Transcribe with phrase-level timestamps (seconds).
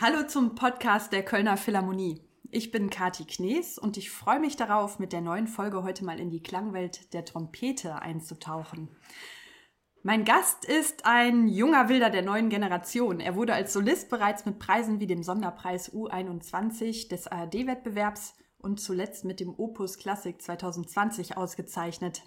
[0.00, 2.22] Hallo zum Podcast der Kölner Philharmonie.
[2.50, 6.18] Ich bin Kati Knees und ich freue mich darauf, mit der neuen Folge heute mal
[6.18, 8.88] in die Klangwelt der Trompete einzutauchen.
[10.02, 13.20] Mein Gast ist ein junger Wilder der neuen Generation.
[13.20, 19.26] Er wurde als Solist bereits mit Preisen wie dem Sonderpreis U21 des ARD-Wettbewerbs und zuletzt
[19.26, 22.22] mit dem Opus Classic 2020 ausgezeichnet.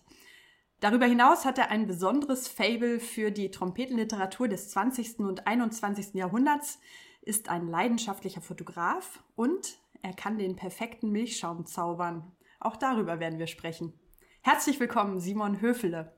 [0.82, 5.20] Darüber hinaus hat er ein besonderes Fable für die Trompetenliteratur des 20.
[5.20, 6.16] und 21.
[6.16, 6.80] Jahrhunderts,
[7.22, 12.32] ist ein leidenschaftlicher Fotograf und er kann den perfekten Milchschaum zaubern.
[12.60, 13.94] Auch darüber werden wir sprechen.
[14.42, 16.16] Herzlich willkommen, Simon Höfele.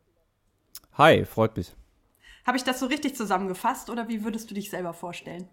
[0.94, 1.76] Hi, freut mich.
[2.48, 5.50] Habe ich das so richtig zusammengefasst oder wie würdest du dich selber vorstellen?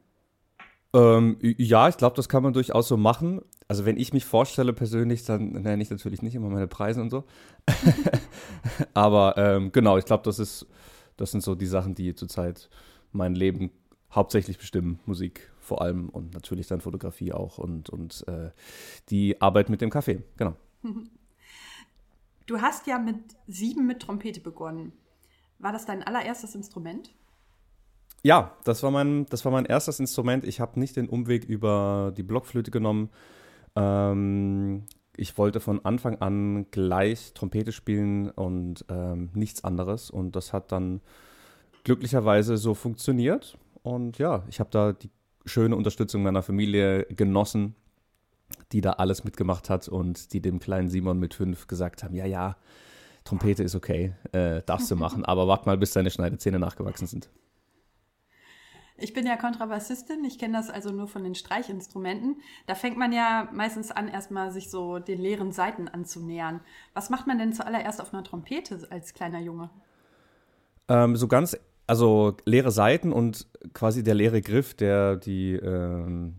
[0.92, 3.42] Ähm, ja, ich glaube, das kann man durchaus so machen.
[3.68, 7.10] Also wenn ich mich vorstelle persönlich, dann nenne ich natürlich nicht immer meine Preise und
[7.10, 7.24] so.
[8.94, 10.66] Aber ähm, genau, ich glaube, das ist,
[11.16, 12.68] das sind so die Sachen, die zurzeit
[13.12, 13.70] mein Leben
[14.10, 14.98] hauptsächlich bestimmen.
[15.06, 18.50] Musik vor allem und natürlich dann Fotografie auch und, und äh,
[19.08, 20.56] die Arbeit mit dem Kaffee, genau.
[22.46, 24.92] Du hast ja mit sieben mit Trompete begonnen.
[25.60, 27.14] War das dein allererstes Instrument?
[28.22, 30.44] Ja, das war mein, das war mein erstes Instrument.
[30.44, 33.08] Ich habe nicht den Umweg über die Blockflöte genommen.
[33.76, 34.84] Ähm,
[35.16, 40.10] ich wollte von Anfang an gleich Trompete spielen und ähm, nichts anderes.
[40.10, 41.00] Und das hat dann
[41.84, 43.58] glücklicherweise so funktioniert.
[43.82, 45.10] Und ja, ich habe da die
[45.46, 47.74] schöne Unterstützung meiner Familie genossen,
[48.72, 52.26] die da alles mitgemacht hat und die dem kleinen Simon mit fünf gesagt haben: Ja,
[52.26, 52.56] ja,
[53.24, 57.30] Trompete ist okay, äh, darfst du machen, aber wart mal, bis deine Schneidezähne nachgewachsen sind.
[59.00, 62.36] Ich bin ja Kontrabassistin, ich kenne das also nur von den Streichinstrumenten.
[62.66, 66.60] Da fängt man ja meistens an, erstmal sich so den leeren Seiten anzunähern.
[66.92, 69.70] Was macht man denn zuallererst auf einer Trompete als kleiner Junge?
[70.88, 76.34] Ähm, so ganz, also leere Seiten und quasi der leere Griff, der die ähm,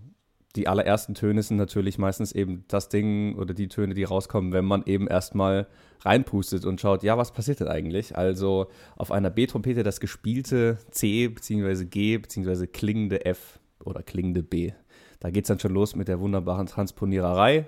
[0.56, 4.66] die allerersten Töne sind natürlich meistens eben das Ding oder die Töne, die rauskommen, wenn
[4.66, 5.68] man eben erstmal
[6.02, 8.18] reinpustet und schaut, ja, was passiert denn eigentlich?
[8.18, 8.68] Also
[8.98, 11.86] auf einer B-Trompete das gespielte C bzw.
[11.86, 12.68] G bzw.
[12.68, 14.74] klingende F oder klingende B.
[15.20, 17.66] Da geht es dann schon los mit der wunderbaren Transponiererei.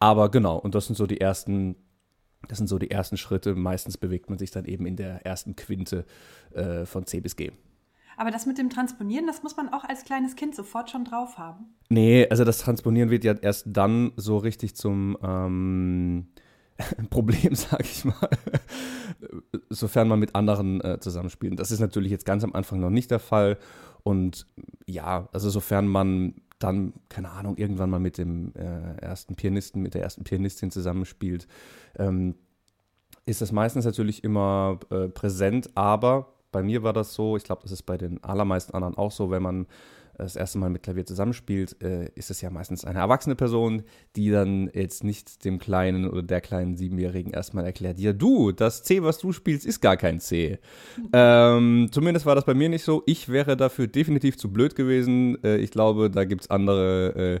[0.00, 1.76] Aber genau, und das sind so die ersten,
[2.48, 3.54] das sind so die ersten Schritte.
[3.54, 6.06] Meistens bewegt man sich dann eben in der ersten Quinte
[6.52, 7.52] äh, von C bis G.
[8.16, 11.38] Aber das mit dem Transponieren, das muss man auch als kleines Kind sofort schon drauf
[11.38, 11.74] haben.
[11.88, 16.28] Nee, also das Transponieren wird ja erst dann so richtig zum ähm,
[17.10, 18.28] Problem, sag ich mal,
[19.68, 21.58] sofern man mit anderen äh, zusammenspielt.
[21.58, 23.58] Das ist natürlich jetzt ganz am Anfang noch nicht der Fall.
[24.02, 24.46] Und
[24.86, 29.94] ja, also sofern man dann, keine Ahnung, irgendwann mal mit dem äh, ersten Pianisten, mit
[29.94, 31.46] der ersten Pianistin zusammenspielt,
[31.98, 32.36] ähm,
[33.26, 37.62] ist das meistens natürlich immer äh, präsent, aber bei mir war das so, ich glaube,
[37.62, 39.66] das ist bei den allermeisten anderen auch so, wenn man
[40.16, 43.82] das erste Mal mit Klavier zusammenspielt, äh, ist es ja meistens eine erwachsene Person,
[44.14, 48.84] die dann jetzt nicht dem kleinen oder der kleinen Siebenjährigen erstmal erklärt, ja du, das
[48.84, 50.58] C, was du spielst, ist gar kein C.
[50.96, 51.08] Mhm.
[51.16, 53.02] Ähm, zumindest war das bei mir nicht so.
[53.06, 55.42] Ich wäre dafür definitiv zu blöd gewesen.
[55.42, 57.40] Äh, ich glaube, da gibt es andere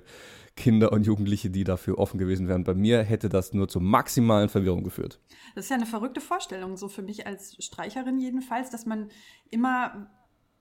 [0.56, 2.64] Kinder und Jugendliche, die dafür offen gewesen wären.
[2.64, 5.20] Bei mir hätte das nur zur maximalen Verwirrung geführt.
[5.54, 9.08] Das ist ja eine verrückte Vorstellung, so für mich als Streicherin jedenfalls, dass man
[9.50, 10.10] immer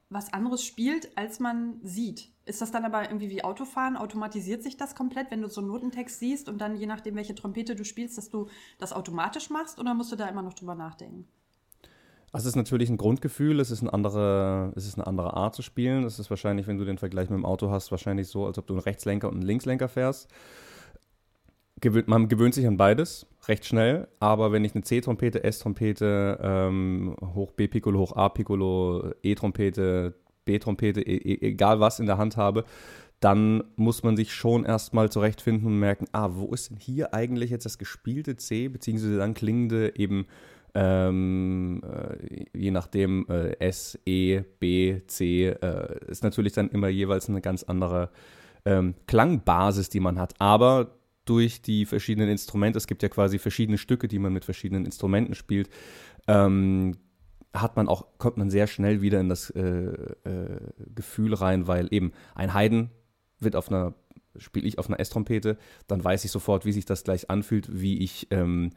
[0.09, 2.29] was anderes spielt, als man sieht.
[2.45, 3.97] Ist das dann aber irgendwie wie Autofahren?
[3.97, 7.35] Automatisiert sich das komplett, wenn du so einen Notentext siehst und dann je nachdem, welche
[7.35, 8.47] Trompete du spielst, dass du
[8.79, 11.27] das automatisch machst oder musst du da immer noch drüber nachdenken?
[12.33, 15.53] Also es ist natürlich ein Grundgefühl, es ist, eine andere, es ist eine andere Art
[15.53, 16.03] zu spielen.
[16.03, 18.65] Es ist wahrscheinlich, wenn du den Vergleich mit dem Auto hast, wahrscheinlich so, als ob
[18.65, 20.31] du einen Rechtslenker und einen Linkslenker fährst.
[21.79, 27.15] Gewöhnt, man gewöhnt sich an beides recht schnell, aber wenn ich eine C-Trompete, S-Trompete, ähm,
[27.35, 32.63] hoch B-Piccolo, hoch A-Piccolo, E-Trompete, B-Trompete, e, e egal was in der Hand habe,
[33.19, 37.51] dann muss man sich schon erstmal zurechtfinden und merken, ah, wo ist denn hier eigentlich
[37.51, 40.25] jetzt das gespielte C, beziehungsweise dann klingende eben
[40.75, 47.29] ähm, äh, je nachdem äh, S, E, B, C, äh, ist natürlich dann immer jeweils
[47.29, 48.09] eine ganz andere
[48.65, 50.33] ähm, Klangbasis, die man hat.
[50.39, 54.85] Aber durch die verschiedenen Instrumente, es gibt ja quasi verschiedene Stücke, die man mit verschiedenen
[54.85, 55.69] Instrumenten spielt,
[56.27, 56.97] ähm,
[57.53, 60.59] hat man auch, kommt man sehr schnell wieder in das äh, äh,
[60.95, 62.89] Gefühl rein, weil eben ein Haydn
[63.39, 63.93] wird auf einer,
[64.37, 67.99] spiele ich auf einer S-Trompete, dann weiß ich sofort, wie sich das gleich anfühlt, wie
[67.99, 68.71] ich ähm,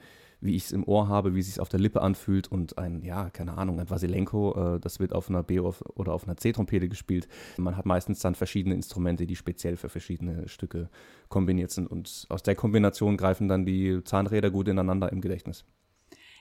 [0.46, 3.02] wie ich es im Ohr habe, wie es sich auf der Lippe anfühlt und ein,
[3.02, 6.88] ja, keine Ahnung, ein Vasilenko, äh, das wird auf einer B- oder auf einer C-Trompete
[6.88, 7.28] gespielt.
[7.56, 10.88] Man hat meistens dann verschiedene Instrumente, die speziell für verschiedene Stücke
[11.28, 15.64] kombiniert sind und aus der Kombination greifen dann die Zahnräder gut ineinander im Gedächtnis.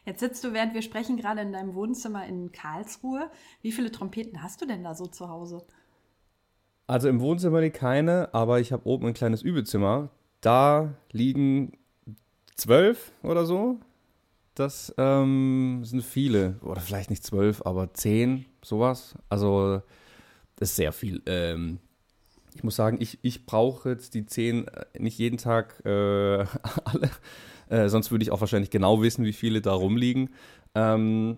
[0.06, 3.32] Jetzt sitzt du, während wir sprechen, gerade in deinem Wohnzimmer in Karlsruhe.
[3.62, 5.66] Wie viele Trompeten hast du denn da so zu Hause?
[6.86, 10.10] Also im Wohnzimmer liegt keine, aber ich habe oben ein kleines Übezimmer.
[10.42, 11.72] Da liegen
[12.56, 13.80] zwölf oder so.
[14.56, 16.56] Das ähm, sind viele.
[16.62, 19.16] Oder vielleicht nicht zwölf, aber zehn, sowas.
[19.30, 19.82] Also
[20.56, 21.22] das ist sehr viel.
[21.26, 21.80] Ähm,
[22.56, 25.90] ich muss sagen, ich, ich brauche jetzt die zehn äh, nicht jeden Tag äh,
[26.86, 27.12] alle.
[27.68, 30.30] Äh, sonst würde ich auch wahrscheinlich genau wissen, wie viele da rumliegen.
[30.74, 31.38] Ähm,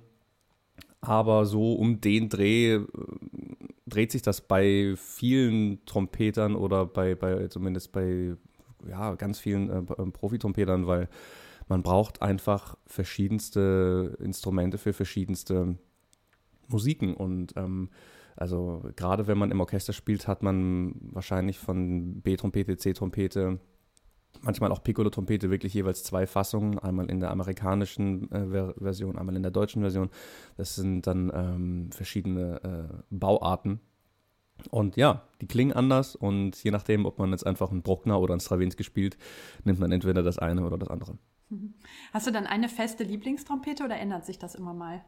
[1.02, 2.86] aber so um den Dreh äh,
[3.88, 8.36] dreht sich das bei vielen Trompetern oder bei, bei zumindest bei
[8.88, 9.81] ja, ganz vielen äh,
[10.12, 11.10] Profitrompetern, weil
[11.68, 15.78] man braucht einfach verschiedenste Instrumente für verschiedenste
[16.68, 17.90] Musiken und ähm,
[18.36, 23.60] also gerade wenn man im Orchester spielt, hat man wahrscheinlich von B-Trompete, C-Trompete,
[24.42, 29.42] manchmal auch Piccolo-Trompete wirklich jeweils zwei Fassungen, einmal in der amerikanischen äh, Version, einmal in
[29.42, 30.10] der deutschen Version.
[30.56, 33.80] Das sind dann ähm, verschiedene äh, Bauarten.
[34.72, 38.34] Und ja, die klingen anders und je nachdem, ob man jetzt einfach einen Bruckner oder
[38.34, 39.18] einen Stravinsky spielt,
[39.64, 41.18] nimmt man entweder das eine oder das andere.
[42.14, 45.04] Hast du dann eine feste Lieblingstrompete oder ändert sich das immer mal?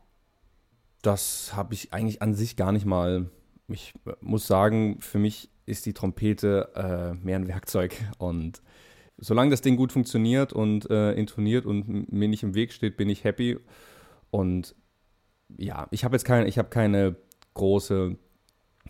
[1.02, 3.30] Das habe ich eigentlich an sich gar nicht mal.
[3.68, 8.62] Ich äh, muss sagen, für mich ist die Trompete äh, mehr ein Werkzeug und
[9.18, 13.10] solange das Ding gut funktioniert und äh, intoniert und mir nicht im Weg steht, bin
[13.10, 13.60] ich happy.
[14.32, 14.76] Und
[15.58, 17.16] ja, ich habe jetzt keine, ich habe keine
[17.54, 18.18] große,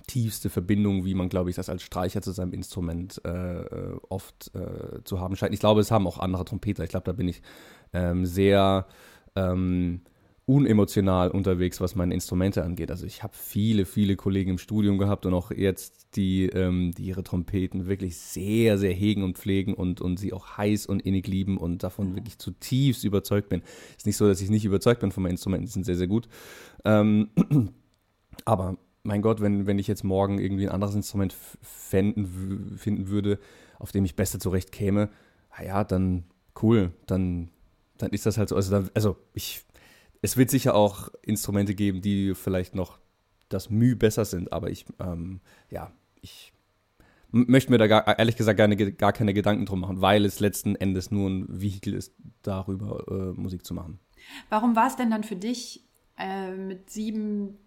[0.07, 4.51] tiefste Verbindung, wie man, glaube ich, das als Streicher zu seinem Instrument äh, äh, oft
[4.56, 5.53] äh, zu haben scheint.
[5.53, 6.83] Ich glaube, es haben auch andere Trompeter.
[6.83, 7.41] Ich glaube, da bin ich
[7.94, 8.88] ähm, sehr
[9.36, 10.01] ähm,
[10.50, 12.89] unemotional unterwegs, was meine Instrumente angeht.
[12.89, 17.03] Also ich habe viele, viele Kollegen im Studium gehabt und auch jetzt, die, ähm, die
[17.03, 21.27] ihre Trompeten wirklich sehr, sehr hegen und pflegen und, und sie auch heiß und innig
[21.27, 23.62] lieben und davon wirklich zutiefst überzeugt bin.
[23.95, 26.07] Ist nicht so, dass ich nicht überzeugt bin von meinen Instrumenten, die sind sehr, sehr
[26.07, 26.27] gut.
[26.83, 27.30] Ähm,
[28.45, 33.40] aber mein Gott, wenn, wenn ich jetzt morgen irgendwie ein anderes Instrument finden, finden würde,
[33.78, 35.10] auf dem ich besser zurecht käme,
[35.63, 36.25] ja, dann
[36.62, 37.50] cool, dann,
[37.98, 38.56] dann ist das halt so.
[38.56, 39.66] Also, dann, also ich
[40.22, 43.00] es wird sicher auch Instrumente geben, die vielleicht noch
[43.48, 45.92] das Mühe besser sind, aber ich, ähm, ja,
[46.22, 46.54] ich
[47.31, 50.75] möchte mir da gar, ehrlich gesagt gar, gar, keine Gedanken drum machen, weil es letzten
[50.75, 54.00] Endes nur ein Vehikel ist, darüber äh, Musik zu machen.
[54.50, 55.86] Warum war es denn dann für dich
[56.18, 57.57] äh, mit sieben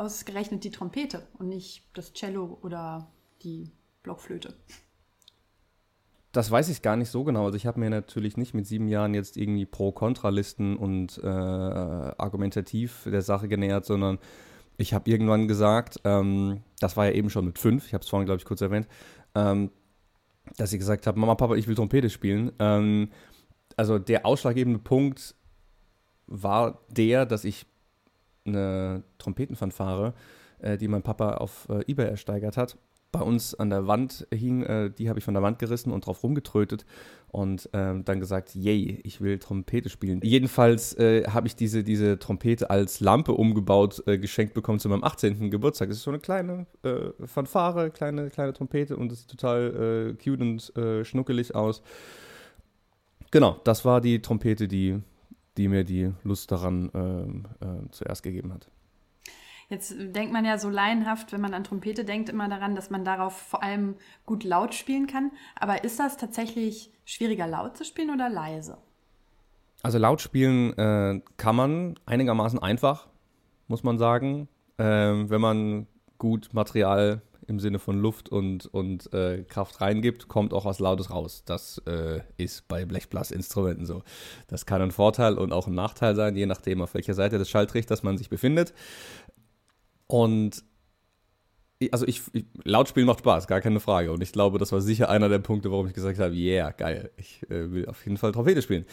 [0.00, 3.06] ausgerechnet die Trompete und nicht das Cello oder
[3.42, 3.70] die
[4.02, 4.54] Blockflöte?
[6.32, 7.44] Das weiß ich gar nicht so genau.
[7.44, 13.02] Also ich habe mir natürlich nicht mit sieben Jahren jetzt irgendwie Pro-Kontra-Listen und äh, argumentativ
[13.04, 14.18] der Sache genähert, sondern
[14.78, 18.08] ich habe irgendwann gesagt, ähm, das war ja eben schon mit fünf, ich habe es
[18.08, 18.88] vorhin, glaube ich, kurz erwähnt,
[19.34, 19.70] ähm,
[20.56, 22.52] dass ich gesagt habe, Mama, Papa, ich will Trompete spielen.
[22.58, 23.10] Ähm,
[23.76, 25.34] also der ausschlaggebende Punkt
[26.26, 27.66] war der, dass ich
[28.44, 30.14] eine Trompetenfanfare,
[30.60, 32.76] äh, die mein Papa auf äh, Ebay ersteigert hat,
[33.12, 36.06] bei uns an der Wand hing, äh, die habe ich von der Wand gerissen und
[36.06, 36.84] drauf rumgetrötet
[37.28, 40.20] und ähm, dann gesagt, yay, ich will Trompete spielen.
[40.22, 45.04] Jedenfalls äh, habe ich diese, diese Trompete als Lampe umgebaut, äh, geschenkt bekommen zu meinem
[45.04, 45.50] 18.
[45.50, 45.88] Geburtstag.
[45.88, 50.22] Das ist so eine kleine äh, Fanfare, kleine, kleine Trompete und es sieht total äh,
[50.22, 51.82] cute und äh, schnuckelig aus.
[53.32, 55.00] Genau, das war die Trompete, die,
[55.56, 57.46] die mir die Lust daran ähm,
[57.90, 58.70] zuerst gegeben hat.
[59.70, 63.04] Jetzt denkt man ja so laienhaft, wenn man an Trompete denkt, immer daran, dass man
[63.04, 63.94] darauf vor allem
[64.26, 65.30] gut laut spielen kann.
[65.54, 68.78] Aber ist das tatsächlich schwieriger, laut zu spielen oder leise?
[69.82, 73.06] Also laut spielen äh, kann man einigermaßen einfach,
[73.68, 74.48] muss man sagen.
[74.76, 75.86] Ähm, wenn man
[76.18, 81.10] gut Material im Sinne von Luft und, und äh, Kraft reingibt, kommt auch was Lautes
[81.10, 81.42] raus.
[81.44, 84.02] Das äh, ist bei Blechblasinstrumenten so.
[84.46, 87.50] Das kann ein Vorteil und auch ein Nachteil sein, je nachdem, auf welcher Seite des
[87.50, 88.72] Schalltrichters man sich befindet.
[90.06, 90.64] Und
[91.90, 94.12] also ich, ich Lautspielen macht Spaß, gar keine Frage.
[94.12, 97.10] Und ich glaube, das war sicher einer der Punkte, warum ich gesagt habe, yeah, geil,
[97.16, 98.84] ich äh, will auf jeden Fall Trompete spielen.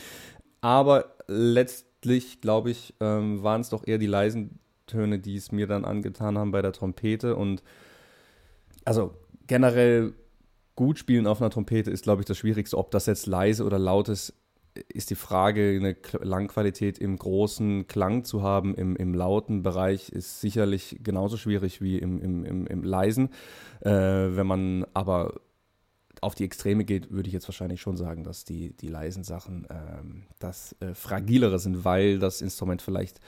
[0.61, 5.67] Aber letztlich, glaube ich, ähm, waren es doch eher die leisen Töne, die es mir
[5.67, 7.35] dann angetan haben bei der Trompete.
[7.35, 7.61] Und
[8.87, 9.13] also
[9.47, 10.13] generell
[10.75, 12.77] gut spielen auf einer Trompete ist, glaube ich, das Schwierigste.
[12.77, 14.33] Ob das jetzt leise oder laut ist,
[14.87, 20.39] ist die Frage, eine Langqualität im großen Klang zu haben, im, im lauten Bereich, ist
[20.39, 23.29] sicherlich genauso schwierig wie im, im, im, im leisen.
[23.81, 25.33] Äh, wenn man aber
[26.21, 29.67] auf die Extreme geht, würde ich jetzt wahrscheinlich schon sagen, dass die, die leisen Sachen
[29.69, 33.19] ähm, das äh, fragilere sind, weil das Instrument vielleicht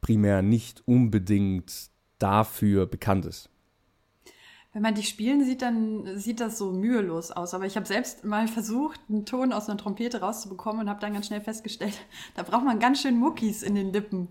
[0.00, 3.51] primär nicht unbedingt dafür bekannt ist.
[4.72, 7.52] Wenn man dich spielen sieht, dann sieht das so mühelos aus.
[7.52, 11.12] Aber ich habe selbst mal versucht, einen Ton aus einer Trompete rauszubekommen und habe dann
[11.12, 11.98] ganz schnell festgestellt,
[12.34, 14.28] da braucht man ganz schön Muckis in den Lippen.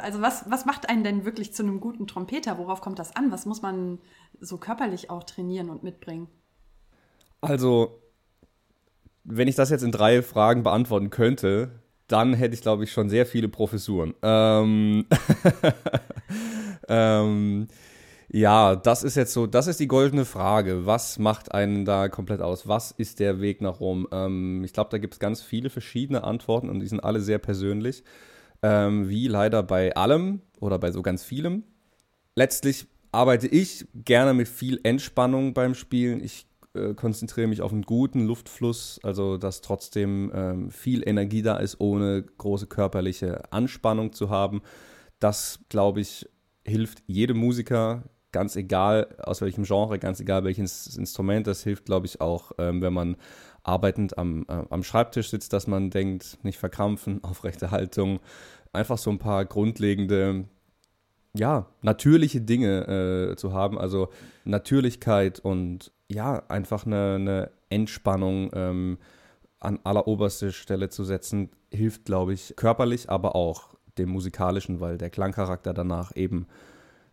[0.00, 2.58] Also was, was macht einen denn wirklich zu einem guten Trompeter?
[2.58, 3.32] Worauf kommt das an?
[3.32, 3.98] Was muss man
[4.40, 6.28] so körperlich auch trainieren und mitbringen?
[7.40, 8.00] Also,
[9.24, 11.72] wenn ich das jetzt in drei Fragen beantworten könnte,
[12.06, 14.14] dann hätte ich, glaube ich, schon sehr viele Professuren.
[14.22, 15.06] Ähm,
[16.88, 17.66] ähm,
[18.36, 20.84] ja, das ist jetzt so, das ist die goldene Frage.
[20.84, 22.68] Was macht einen da komplett aus?
[22.68, 24.06] Was ist der Weg nach Rom?
[24.12, 27.38] Ähm, ich glaube, da gibt es ganz viele verschiedene Antworten und die sind alle sehr
[27.38, 28.04] persönlich.
[28.62, 31.64] Ähm, wie leider bei allem oder bei so ganz vielem.
[32.34, 36.22] Letztlich arbeite ich gerne mit viel Entspannung beim Spielen.
[36.22, 41.56] Ich äh, konzentriere mich auf einen guten Luftfluss, also dass trotzdem ähm, viel Energie da
[41.56, 44.60] ist, ohne große körperliche Anspannung zu haben.
[45.20, 46.28] Das, glaube ich,
[46.66, 48.02] hilft jedem Musiker,
[48.36, 51.46] ganz egal aus welchem Genre, ganz egal welches Instrument.
[51.46, 53.16] Das hilft, glaube ich, auch, ähm, wenn man
[53.62, 58.20] arbeitend am, äh, am Schreibtisch sitzt, dass man denkt, nicht verkrampfen, aufrechte Haltung,
[58.74, 60.44] einfach so ein paar grundlegende
[61.34, 64.10] ja, natürliche Dinge äh, zu haben, also
[64.44, 68.98] Natürlichkeit und ja, einfach eine, eine Entspannung ähm,
[69.60, 75.08] an alleroberste Stelle zu setzen, hilft, glaube ich, körperlich, aber auch dem musikalischen, weil der
[75.08, 76.46] Klangcharakter danach eben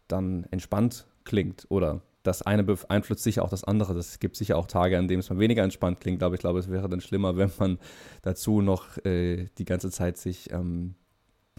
[0.09, 3.97] dann entspannt klingt oder das eine beeinflusst sicher auch das andere.
[3.99, 6.59] Es gibt sicher auch Tage, an denen es mal weniger entspannt klingt, aber ich glaube,
[6.59, 7.79] es wäre dann schlimmer, wenn man
[8.21, 10.95] dazu noch äh, die ganze Zeit sich ähm,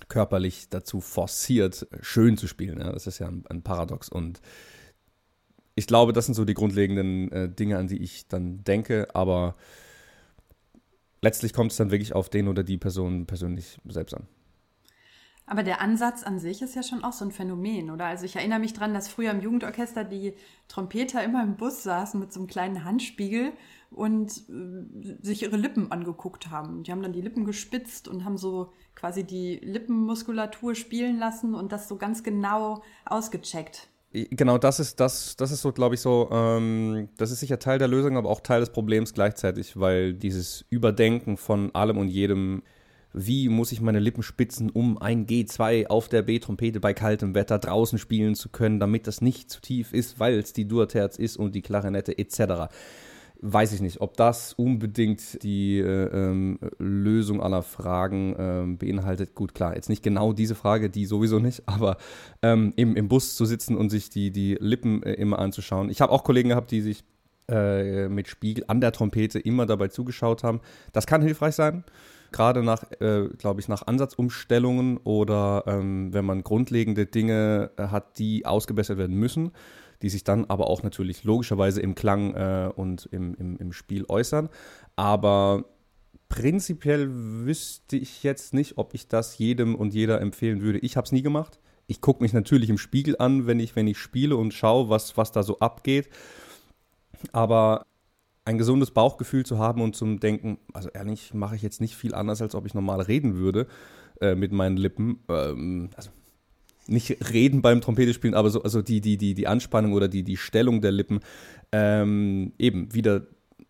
[0.09, 2.81] körperlich dazu forciert, schön zu spielen.
[2.81, 2.93] Ja?
[2.93, 4.09] Das ist ja ein, ein, Paradox.
[4.09, 4.41] Und
[5.75, 9.57] ich glaube, das sind so die grundlegenden äh, Dinge, an die ich dann denke, aber
[11.21, 14.27] letztlich kommt es dann wirklich auf den oder die Person persönlich selbst an.
[15.47, 18.07] Aber der Ansatz an sich ist ja schon auch so ein Phänomen, oder?
[18.07, 20.35] Also ich erinnere mich daran, dass früher im Jugendorchester die
[20.69, 23.53] Trompeter immer im Bus saßen mit so einem kleinen Handspiegel
[23.91, 26.83] und äh, sich ihre Lippen angeguckt haben.
[26.83, 31.73] Die haben dann die Lippen gespitzt und haben so quasi die Lippenmuskulatur spielen lassen und
[31.73, 33.89] das so ganz genau ausgecheckt.
[34.13, 37.79] Genau, das ist, das, das ist so, glaube ich, so, ähm, das ist sicher Teil
[37.79, 42.63] der Lösung, aber auch Teil des Problems gleichzeitig, weil dieses Überdenken von allem und jedem,
[43.15, 47.59] wie muss ich meine Lippen spitzen, um ein G2 auf der B-Trompete bei kaltem Wetter
[47.59, 51.37] draußen spielen zu können, damit das nicht zu tief ist, weil es die Durterz ist
[51.37, 52.69] und die Klarinette etc
[53.47, 59.35] weiß ich nicht, ob das unbedingt die äh, ähm, Lösung aller Fragen ähm, beinhaltet.
[59.35, 61.99] Gut, klar, jetzt nicht genau diese Frage, die sowieso nicht, aber
[62.43, 65.91] ähm, eben im Bus zu sitzen und sich die, die Lippen äh, immer anzuschauen.
[65.91, 67.05] Ich habe auch Kollegen gehabt, die sich
[67.49, 70.61] äh, mit Spiegel an der Trompete immer dabei zugeschaut haben.
[70.95, 71.85] Das kann hilfreich sein
[72.35, 78.19] gerade nach, äh, glaube ich, nach Ansatzumstellungen oder ähm, wenn man grundlegende Dinge äh, hat,
[78.19, 79.53] die ausgebessert werden müssen
[80.03, 84.05] die sich dann aber auch natürlich logischerweise im Klang äh, und im, im, im Spiel
[84.07, 84.51] äußern.
[84.97, 85.65] Aber
[86.29, 90.79] prinzipiell wüsste ich jetzt nicht, ob ich das jedem und jeder empfehlen würde.
[90.81, 91.59] Ich habe es nie gemacht.
[91.87, 95.17] Ich gucke mich natürlich im Spiegel an, wenn ich, wenn ich spiele und schaue, was,
[95.17, 96.11] was da so abgeht.
[97.33, 97.87] Aber
[98.45, 102.15] ein gesundes Bauchgefühl zu haben und zum Denken, also ehrlich, mache ich jetzt nicht viel
[102.15, 103.67] anders, als ob ich normal reden würde
[104.21, 105.21] äh, mit meinen Lippen.
[105.29, 106.11] Ähm, also
[106.87, 110.23] nicht reden beim Trompete spielen, aber so also die, die, die, die Anspannung oder die,
[110.23, 111.21] die Stellung der Lippen,
[111.73, 113.27] ähm, eben wieder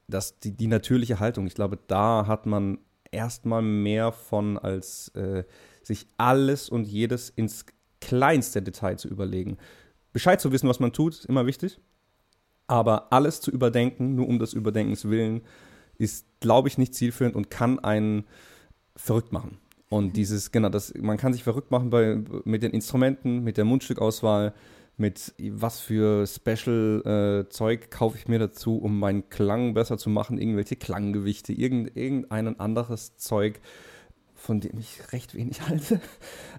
[0.09, 1.47] das, die, die natürliche Haltung.
[1.47, 2.79] Ich glaube, da hat man
[3.13, 5.45] erstmal mehr von, als äh,
[5.83, 7.67] sich alles und jedes ins
[8.01, 9.59] kleinste Detail zu überlegen.
[10.13, 11.79] Bescheid zu wissen, was man tut, ist immer wichtig.
[12.67, 15.43] Aber alles zu überdenken, nur um des Überdenkens willen,
[15.99, 18.25] ist, glaube ich, nicht zielführend und kann einen
[18.97, 19.59] verrückt machen.
[19.89, 23.65] Und dieses, genau, das, man kann sich verrückt machen bei, mit den Instrumenten, mit der
[23.65, 24.55] Mundstückauswahl,
[24.97, 30.39] mit was für Special-Zeug äh, kaufe ich mir dazu, um meinen Klang besser zu machen,
[30.39, 33.61] irgendwelche Klanggewichte, irgend, irgendein anderes Zeug,
[34.35, 36.01] von dem ich recht wenig halte.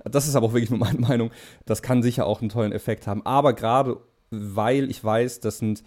[0.04, 1.32] Das ist aber auch wirklich nur meine Meinung.
[1.66, 3.26] Das kann sicher auch einen tollen Effekt haben.
[3.26, 5.84] Aber gerade weil ich weiß, das sind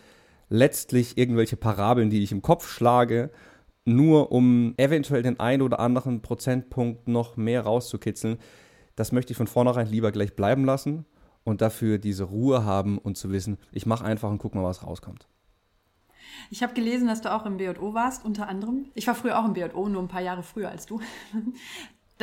[0.48, 3.30] letztlich irgendwelche Parabeln, die ich im Kopf schlage
[3.88, 8.38] nur um eventuell den einen oder anderen Prozentpunkt noch mehr rauszukitzeln.
[8.96, 11.06] Das möchte ich von vornherein lieber gleich bleiben lassen
[11.44, 14.84] und dafür diese Ruhe haben und zu wissen, ich mache einfach und guck mal, was
[14.84, 15.26] rauskommt.
[16.50, 18.90] Ich habe gelesen, dass du auch im BJO warst, unter anderem.
[18.94, 21.00] Ich war früher auch im BJO, nur ein paar Jahre früher als du.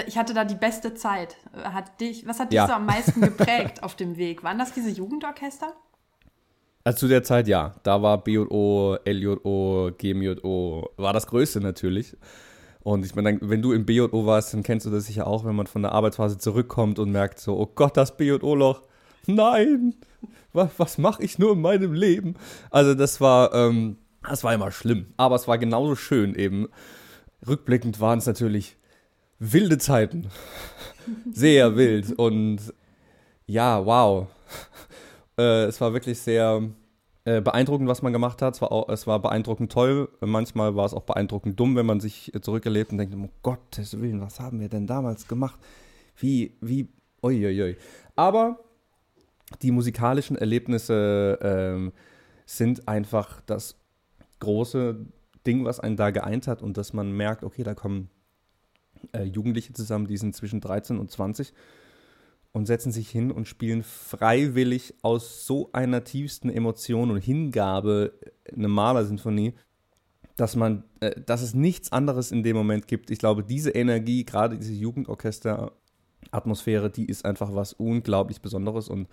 [0.08, 1.38] Ich hatte da die beste Zeit.
[1.54, 2.68] Hat dich, was hat dich ja.
[2.68, 4.44] so am meisten geprägt auf dem Weg?
[4.44, 5.74] Waren das diese Jugendorchester?
[6.86, 12.16] Also zu der Zeit ja, da war BJO, LJO, GMJO, war das Größte natürlich.
[12.84, 15.56] Und ich meine, wenn du im BJO warst, dann kennst du das sicher auch, wenn
[15.56, 18.84] man von der Arbeitsphase zurückkommt und merkt so, oh Gott, das BJO-Loch,
[19.26, 19.96] nein,
[20.54, 22.36] was, was mache ich nur in meinem Leben?
[22.70, 26.68] Also das war, ähm, das war immer schlimm, aber es war genauso schön eben.
[27.48, 28.78] Rückblickend waren es natürlich
[29.40, 30.28] wilde Zeiten,
[31.32, 32.60] sehr wild und
[33.48, 34.28] ja, wow.
[35.38, 36.64] Äh, es war wirklich sehr
[37.26, 38.56] äh, beeindruckend, was man gemacht hat.
[38.56, 40.10] Es war, auch, es war beeindruckend toll.
[40.22, 44.22] Manchmal war es auch beeindruckend dumm, wenn man sich zurückerlebt und denkt, um Gottes Willen,
[44.22, 45.60] was haben wir denn damals gemacht?
[46.18, 46.88] Wie, wie,
[47.24, 47.78] uiuiui.
[48.16, 48.60] Aber
[49.62, 51.94] die musikalischen Erlebnisse ähm,
[52.46, 53.76] sind einfach das
[54.40, 55.06] große
[55.46, 58.10] Ding, was einen da geeint hat und dass man merkt, okay, da kommen
[59.14, 61.54] äh, Jugendliche zusammen, die sind zwischen 13 und 20
[62.56, 68.14] und setzen sich hin und spielen freiwillig aus so einer tiefsten Emotion und Hingabe
[68.50, 69.56] eine Malersinfonie,
[70.38, 73.12] dass man, äh, dass es nichts anderes in dem Moment gibt.
[73.12, 79.10] Ich glaube, diese Energie, gerade diese Jugendorchester-Atmosphäre, die ist einfach was unglaublich Besonderes und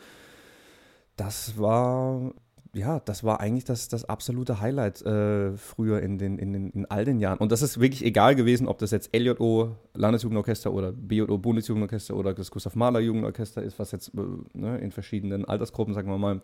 [1.16, 2.32] das war
[2.75, 6.87] ja, das war eigentlich das, das absolute Highlight äh, früher in, den, in, den, in
[6.87, 7.38] all den Jahren.
[7.38, 12.33] Und das ist wirklich egal gewesen, ob das jetzt LJO, Landesjugendorchester oder BJO, Bundesjugendorchester oder
[12.33, 14.21] das Gustav Mahler Jugendorchester ist, was jetzt äh,
[14.55, 16.41] ne, in verschiedenen Altersgruppen, sagen wir mal,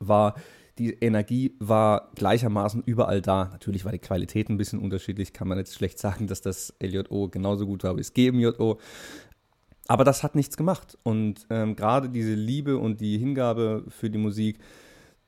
[0.00, 0.34] war.
[0.78, 3.46] Die Energie war gleichermaßen überall da.
[3.46, 7.28] Natürlich war die Qualität ein bisschen unterschiedlich, kann man jetzt schlecht sagen, dass das LJO
[7.28, 8.78] genauso gut war wie das GMJO.
[9.88, 10.96] Aber das hat nichts gemacht.
[11.02, 14.58] Und ähm, gerade diese Liebe und die Hingabe für die Musik,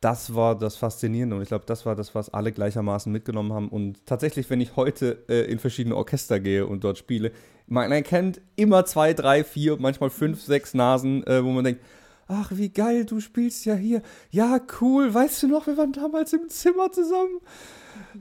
[0.00, 3.68] das war das Faszinierende und ich glaube, das war das, was alle gleichermaßen mitgenommen haben.
[3.68, 7.32] Und tatsächlich, wenn ich heute äh, in verschiedene Orchester gehe und dort spiele,
[7.66, 11.82] man erkennt immer zwei, drei, vier, manchmal fünf, sechs Nasen, äh, wo man denkt,
[12.28, 14.02] ach, wie geil, du spielst ja hier.
[14.30, 17.40] Ja, cool, weißt du noch, wir waren damals im Zimmer zusammen.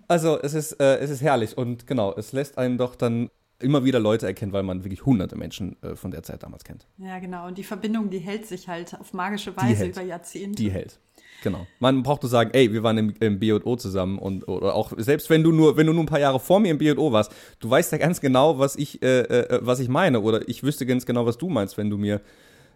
[0.08, 3.30] Also es ist, äh, es ist herrlich und genau, es lässt einen doch dann
[3.62, 6.88] immer wieder Leute erkennen, weil man wirklich hunderte Menschen äh, von der Zeit damals kennt.
[6.98, 7.48] Ja, genau.
[7.48, 10.62] Und die Verbindung, die hält sich halt auf magische Weise über Jahrzehnte.
[10.62, 11.00] Die hält.
[11.44, 11.66] Genau.
[11.80, 15.30] Man braucht nur sagen, ey, wir waren im, im BO zusammen und oder auch selbst
[15.30, 17.70] wenn du nur, wenn du nur ein paar Jahre vor mir im BO warst, du
[17.70, 21.06] weißt ja ganz genau, was ich, äh, äh, was ich meine oder ich wüsste ganz
[21.06, 22.22] genau, was du meinst, wenn du mir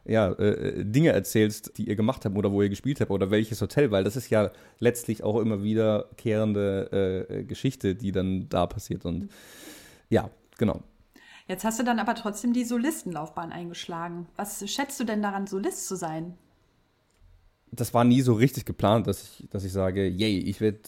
[0.06, 3.62] ja, äh, Dinge erzählst, die ihr gemacht habt oder wo ihr gespielt habt oder welches
[3.62, 9.06] Hotel, weil das ist ja letztlich auch immer wiederkehrende äh, Geschichte, die dann da passiert
[9.06, 9.30] und
[10.10, 10.82] ja, genau.
[11.48, 14.28] Jetzt hast du dann aber trotzdem die Solistenlaufbahn eingeschlagen.
[14.38, 16.38] Was schätzt du denn daran, Solist zu sein?
[17.76, 20.80] Das war nie so richtig geplant, dass ich, dass ich sage, yay, ich werde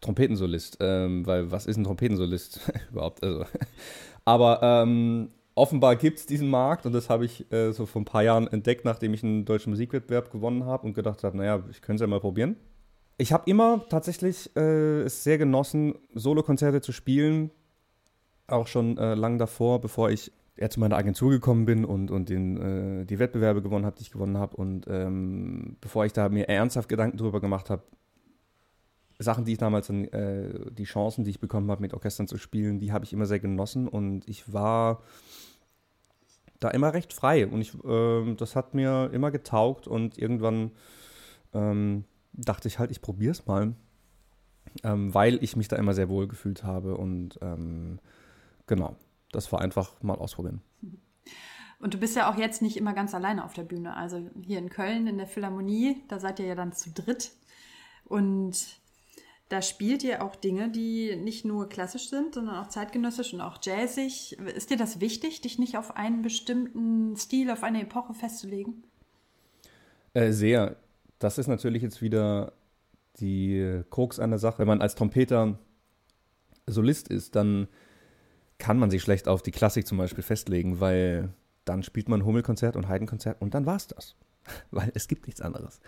[0.00, 0.78] Trompetensolist.
[0.80, 3.22] Ähm, weil was ist ein Trompetensolist überhaupt?
[3.22, 3.44] Also,
[4.24, 8.06] aber ähm, offenbar gibt es diesen Markt und das habe ich äh, so vor ein
[8.06, 11.80] paar Jahren entdeckt, nachdem ich einen deutschen Musikwettbewerb gewonnen habe und gedacht habe, naja, ich
[11.80, 12.56] könnte es ja mal probieren.
[13.16, 17.50] Ich habe immer tatsächlich äh, es sehr genossen, Solokonzerte zu spielen.
[18.48, 22.28] Auch schon äh, lang davor, bevor ich er zu meiner Agentur gekommen bin und, und
[22.28, 24.56] den, äh, die Wettbewerbe gewonnen habe, die ich gewonnen habe.
[24.56, 27.82] Und ähm, bevor ich da mir ernsthaft Gedanken darüber gemacht habe,
[29.18, 32.78] Sachen, die ich damals, äh, die Chancen, die ich bekommen habe, mit Orchestern zu spielen,
[32.78, 33.88] die habe ich immer sehr genossen.
[33.88, 35.02] Und ich war
[36.60, 37.46] da immer recht frei.
[37.46, 39.88] Und ich, äh, das hat mir immer getaugt.
[39.88, 40.70] Und irgendwann
[41.52, 43.74] ähm, dachte ich halt, ich probiere es mal,
[44.84, 46.96] ähm, weil ich mich da immer sehr wohl gefühlt habe.
[46.96, 47.98] Und ähm,
[48.66, 48.96] genau
[49.34, 50.62] das war einfach mal ausprobieren.
[51.80, 53.94] Und du bist ja auch jetzt nicht immer ganz alleine auf der Bühne.
[53.96, 57.32] Also hier in Köln in der Philharmonie, da seid ihr ja dann zu dritt.
[58.04, 58.78] Und
[59.48, 63.58] da spielt ihr auch Dinge, die nicht nur klassisch sind, sondern auch zeitgenössisch und auch
[63.62, 64.38] jazzig.
[64.38, 68.84] Ist dir das wichtig, dich nicht auf einen bestimmten Stil, auf eine Epoche festzulegen?
[70.14, 70.76] Äh, sehr.
[71.18, 72.52] Das ist natürlich jetzt wieder
[73.20, 74.60] die Krux an der Sache.
[74.60, 75.58] Wenn man als Trompeter
[76.66, 77.68] Solist ist, dann
[78.64, 81.28] kann man sich schlecht auf die Klassik zum Beispiel festlegen, weil
[81.66, 84.16] dann spielt man Hummelkonzert und Heidenkonzert und dann war's das.
[84.70, 85.80] weil es gibt nichts anderes.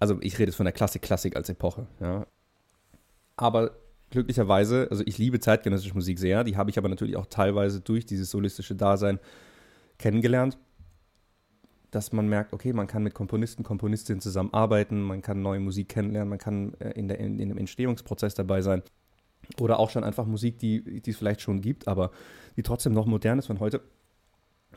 [0.00, 2.26] Also ich rede jetzt von der Klassik, Klassik als Epoche, ja.
[3.36, 3.72] Aber
[4.08, 8.06] glücklicherweise, also ich liebe zeitgenössische Musik sehr, die habe ich aber natürlich auch teilweise durch
[8.06, 9.18] dieses solistische Dasein
[9.98, 10.56] kennengelernt,
[11.90, 16.30] dass man merkt, okay, man kann mit Komponisten, Komponistinnen zusammenarbeiten, man kann neue Musik kennenlernen,
[16.30, 18.82] man kann äh, in, der, in, in dem Entstehungsprozess dabei sein.
[19.60, 22.10] Oder auch schon einfach Musik, die, die es vielleicht schon gibt, aber
[22.56, 23.80] die trotzdem noch modern ist von heute.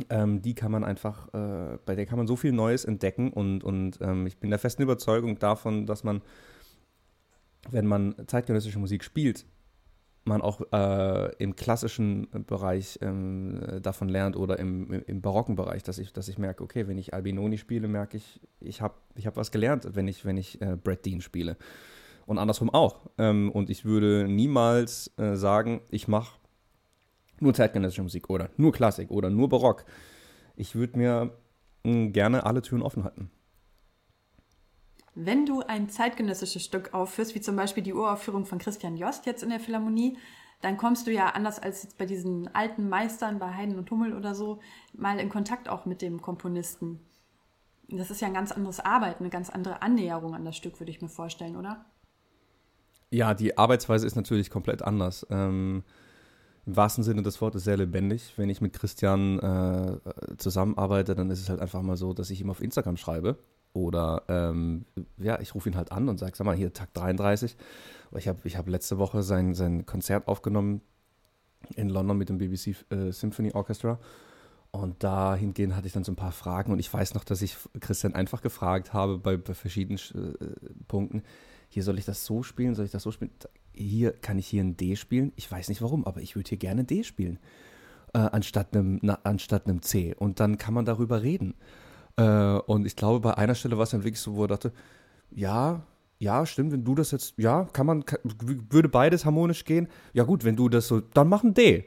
[0.10, 3.63] Ähm, die kann man einfach, äh, bei der kann man so viel Neues entdecken und,
[3.63, 6.21] und ähm, ich bin der festen Überzeugung davon, dass man,
[7.69, 9.45] wenn man zeitgenössische Musik spielt,
[10.23, 15.97] man auch äh, im klassischen Bereich ähm, davon lernt oder im, im, barocken Bereich, dass
[15.97, 19.36] ich, dass ich merke, okay, wenn ich Albinoni spiele, merke ich, ich habe ich hab
[19.36, 21.58] was gelernt, wenn ich, wenn ich äh, Brad Dean spiele
[22.30, 23.10] und andersrum auch.
[23.18, 26.39] Ähm, und ich würde niemals äh, sagen, ich mache
[27.39, 29.86] nur zeitgenössische Musik oder nur Klassik oder nur Barock.
[30.56, 31.34] Ich würde mir
[31.84, 33.32] mh, hm, gerne alle Türen offen halten.
[35.15, 39.42] Wenn du ein zeitgenössisches Stück aufführst, wie zum Beispiel die Uraufführung von Christian Jost jetzt
[39.42, 40.18] in der Philharmonie,
[40.62, 44.15] dann kommst du ja anders als jetzt bei diesen alten Meistern, bei Haydn und Hummel
[44.15, 44.60] oder so,
[44.94, 47.00] mal in Kontakt auch mit dem Komponisten.
[47.88, 50.92] Das ist ja ein ganz anderes Arbeiten, eine ganz andere Annäherung an das Stück, würde
[50.92, 51.86] ich mir vorstellen, oder?
[53.12, 55.26] Ja, die Arbeitsweise ist natürlich komplett anders.
[55.30, 55.84] Ähm,
[56.65, 58.34] Im wahrsten Sinne des Wortes sehr lebendig.
[58.38, 59.98] Wenn ich mit Christian äh,
[60.38, 63.38] zusammenarbeite, dann ist es halt einfach mal so, dass ich ihm auf Instagram schreibe.
[63.74, 64.86] Oder ähm,
[65.17, 67.56] ja, ich rufe ihn halt an und sage, sag mal, hier Tag 33.
[68.17, 70.82] Ich habe ich hab letzte Woche sein, sein Konzert aufgenommen
[71.76, 74.00] in London mit dem BBC äh, Symphony Orchestra.
[74.72, 76.72] Und dahingehend hatte ich dann so ein paar Fragen.
[76.72, 81.24] Und ich weiß noch, dass ich Christian einfach gefragt habe bei, bei verschiedenen äh, Punkten,
[81.69, 83.32] hier soll ich das so spielen, soll ich das so spielen?
[83.73, 85.32] Hier kann ich hier ein D spielen.
[85.36, 87.39] Ich weiß nicht warum, aber ich würde hier gerne D spielen.
[88.13, 90.15] Äh, anstatt, einem, na, anstatt einem C.
[90.15, 91.53] Und dann kann man darüber reden.
[92.17, 94.73] Äh, und ich glaube, bei einer Stelle war es dann wirklich so, wo er dachte,
[95.29, 95.84] ja,
[96.17, 98.19] ja, stimmt, wenn du das jetzt, ja, kann man, kann,
[98.69, 99.88] würde beides harmonisch gehen?
[100.13, 101.86] Ja gut, wenn du das so, dann mach ein D.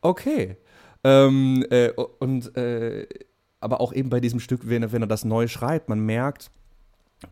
[0.00, 0.56] Okay.
[1.04, 3.06] Ähm, äh, und, äh,
[3.60, 6.50] aber auch eben bei diesem Stück, wenn wenn er das neu schreibt, man merkt,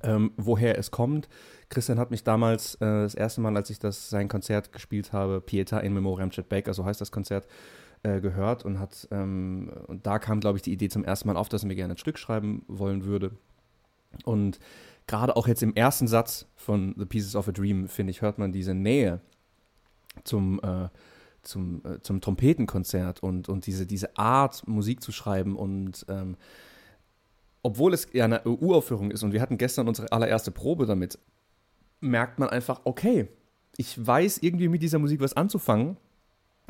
[0.02, 1.28] ähm, woher es kommt.
[1.68, 5.40] Christian hat mich damals äh, das erste Mal, als ich das sein Konzert gespielt habe,
[5.40, 7.46] Pieta in Memoriam Chet Baker, so heißt das Konzert,
[8.02, 11.36] äh, gehört und hat ähm, und da kam, glaube ich, die Idee zum ersten Mal
[11.36, 13.32] auf, dass er mir gerne ein Stück schreiben wollen würde.
[14.24, 14.58] Und
[15.06, 18.38] gerade auch jetzt im ersten Satz von The Pieces of a Dream, finde ich, hört
[18.38, 19.20] man diese Nähe
[20.24, 20.88] zum, äh,
[21.42, 26.36] zum, äh, zum Trompetenkonzert und, und diese, diese Art, Musik zu schreiben und ähm,
[27.66, 31.18] obwohl es ja eine Uraufführung ist und wir hatten gestern unsere allererste Probe damit,
[31.98, 33.26] merkt man einfach, okay,
[33.76, 35.96] ich weiß irgendwie mit dieser Musik was anzufangen.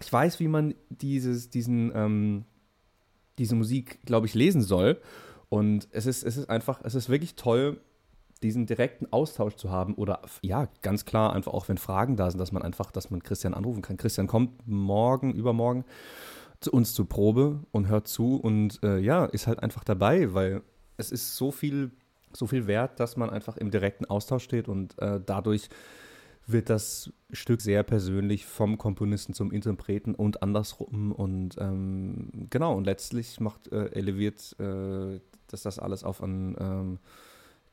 [0.00, 2.44] Ich weiß, wie man dieses, diesen, ähm,
[3.37, 4.98] diese Musik, glaube ich, lesen soll.
[5.50, 7.78] Und es ist, es ist einfach, es ist wirklich toll,
[8.42, 12.38] diesen direkten Austausch zu haben oder ja, ganz klar, einfach auch wenn Fragen da sind,
[12.38, 13.98] dass man einfach, dass man Christian anrufen kann.
[13.98, 15.85] Christian kommt morgen, übermorgen
[16.61, 20.62] zu uns zur Probe und hört zu und äh, ja, ist halt einfach dabei, weil
[20.96, 21.90] es ist so viel,
[22.32, 25.68] so viel wert, dass man einfach im direkten Austausch steht und äh, dadurch
[26.48, 32.85] wird das Stück sehr persönlich vom Komponisten zum Interpreten und andersrum und ähm, genau und
[32.85, 36.98] letztlich macht äh, eleviert äh, dass das alles auf ein ähm,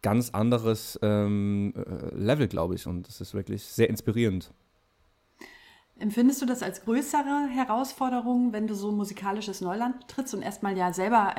[0.02, 2.88] ganz anderes ähm, äh, Level, glaube ich.
[2.88, 4.52] Und das ist wirklich sehr inspirierend.
[6.00, 10.92] Empfindest du das als größere Herausforderung, wenn du so musikalisches Neuland betrittst und erstmal ja
[10.92, 11.36] selber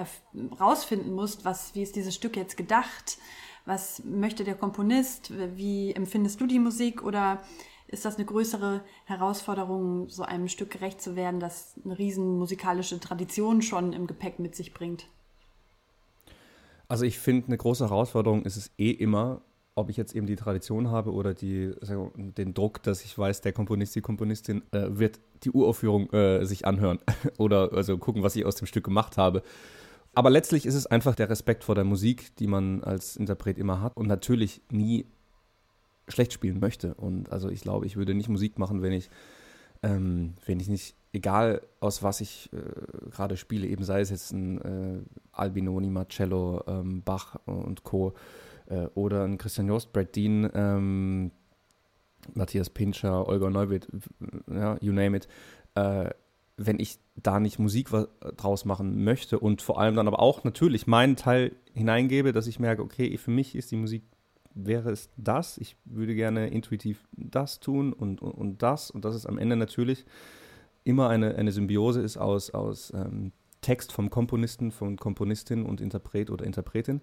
[0.61, 3.19] rausfinden musst, was, wie ist dieses Stück jetzt gedacht?
[3.67, 5.33] Was möchte der Komponist?
[5.57, 7.03] Wie empfindest du die Musik?
[7.03, 7.43] Oder
[7.89, 13.01] ist das eine größere Herausforderung, so einem Stück gerecht zu werden, das eine riesen musikalische
[13.01, 15.09] Tradition schon im Gepäck mit sich bringt?
[16.89, 19.43] Also ich finde, eine große Herausforderung ist es eh immer,
[19.77, 23.41] ob ich jetzt eben die Tradition habe oder die, wir, den Druck, dass ich weiß,
[23.41, 26.99] der Komponist, die Komponistin äh, wird die Uraufführung äh, sich anhören
[27.39, 29.43] oder also gucken, was ich aus dem Stück gemacht habe.
[30.15, 33.81] Aber letztlich ist es einfach der Respekt vor der Musik, die man als Interpret immer
[33.81, 35.07] hat und natürlich nie
[36.07, 36.95] schlecht spielen möchte.
[36.95, 39.11] Und also ich glaube, ich würde nicht Musik machen, wenn ich,
[39.83, 44.33] ähm, wenn ich nicht egal aus was ich äh, gerade spiele, eben sei es jetzt
[44.33, 48.15] ein äh, Albinoni, Marcello, ähm, Bach und Co.
[48.67, 51.31] Äh, oder ein Christian Jost, Brad Dean, ähm,
[52.33, 53.89] Matthias Pinscher, Olga Neuwirth,
[54.51, 55.29] ja, you name it.
[55.75, 56.11] Äh,
[56.57, 57.89] wenn ich da nicht Musik
[58.37, 62.61] draus machen möchte und vor allem dann aber auch natürlich meinen Teil hineingebe, dass ich
[62.61, 64.05] merke, okay, für mich ist die Musik
[64.55, 68.91] wäre es das, ich würde gerne intuitiv das tun und, und, und das.
[68.91, 70.05] Und das ist am Ende natürlich
[70.85, 76.31] immer eine, eine Symbiose ist aus, aus ähm, Text vom Komponisten, von Komponistin und Interpret
[76.31, 77.01] oder Interpretin,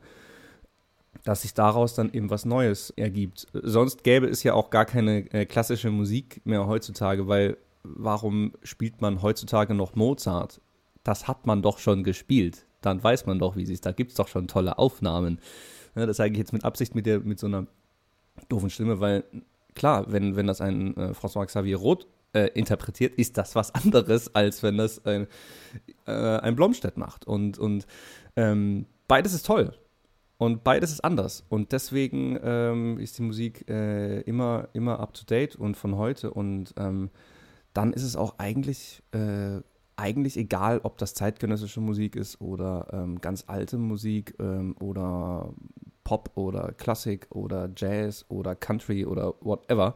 [1.24, 3.48] dass sich daraus dann eben was Neues ergibt.
[3.54, 9.02] Sonst gäbe es ja auch gar keine äh, klassische Musik mehr heutzutage, weil warum spielt
[9.02, 10.62] man heutzutage noch Mozart?
[11.04, 12.66] Das hat man doch schon gespielt.
[12.82, 13.86] Dann weiß man doch, wie es ist.
[13.86, 15.40] Da gibt es doch schon tolle Aufnahmen.
[15.96, 17.68] Ja, das sage ich jetzt mit Absicht mit, der, mit so einer
[18.50, 19.24] doofen Stimme, weil
[19.76, 24.34] klar, wenn, wenn das ein äh, François Xavier Roth äh, interpretiert, ist das was anderes,
[24.34, 25.28] als wenn das ein,
[26.06, 27.26] äh, ein Blomstedt macht.
[27.28, 27.86] Und, und
[28.36, 29.74] ähm, beides ist toll.
[30.42, 31.46] Und beides ist anders.
[31.50, 36.32] Und deswegen ähm, ist die Musik äh, immer, immer up to date und von heute.
[36.32, 37.12] Und ähm,
[37.76, 39.62] dann ist es auch eigentlich, äh,
[39.98, 45.54] eigentlich egal, ob das zeitgenössische Musik ist oder ähm, ganz alte Musik ähm, oder
[46.04, 49.96] Pop oder Klassik oder Jazz oder Country oder whatever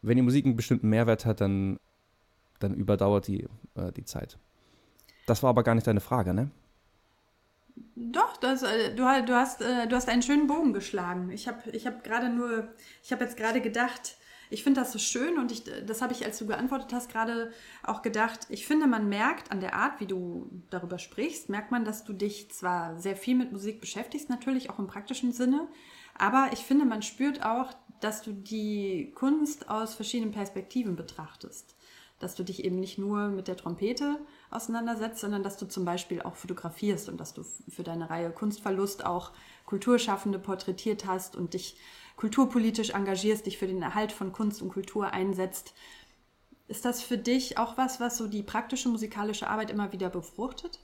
[0.00, 1.78] wenn die Musik einen bestimmten Mehrwert hat, dann,
[2.60, 4.38] dann überdauert die äh, die Zeit.
[5.26, 6.50] Das war aber gar nicht deine Frage, ne?
[7.94, 11.30] Doch, das, äh, du, du, hast, äh, du hast einen schönen Bogen geschlagen.
[11.30, 12.68] Ich habe ich hab gerade nur,
[13.02, 14.16] ich habe jetzt gerade gedacht,
[14.48, 17.52] ich finde das so schön und ich, das habe ich, als du geantwortet hast, gerade
[17.82, 18.40] auch gedacht.
[18.48, 22.12] Ich finde, man merkt an der Art, wie du darüber sprichst, merkt man, dass du
[22.12, 25.66] dich zwar sehr viel mit Musik beschäftigst, natürlich auch im praktischen Sinne,
[26.14, 31.74] aber ich finde, man spürt auch, dass du die Kunst aus verschiedenen Perspektiven betrachtest.
[32.18, 34.18] Dass du dich eben nicht nur mit der Trompete
[34.50, 39.04] auseinandersetzt, sondern dass du zum Beispiel auch fotografierst und dass du für deine Reihe Kunstverlust
[39.04, 39.32] auch
[39.64, 41.76] Kulturschaffende porträtiert hast und dich
[42.16, 45.74] kulturpolitisch engagierst, dich für den Erhalt von Kunst und Kultur einsetzt.
[46.68, 50.80] Ist das für dich auch was, was so die praktische musikalische Arbeit immer wieder befruchtet?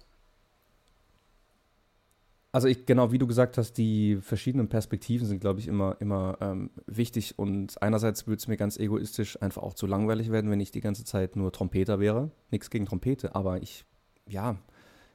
[2.53, 6.37] Also ich, genau wie du gesagt hast, die verschiedenen Perspektiven sind, glaube ich, immer, immer
[6.41, 7.39] ähm, wichtig.
[7.39, 10.83] Und einerseits würde es mir ganz egoistisch einfach auch zu langweilig werden, wenn ich die
[10.83, 12.31] ganze Zeit nur Trompeter wäre.
[12.51, 13.87] Nichts gegen Trompete, aber ich,
[14.29, 14.59] ja,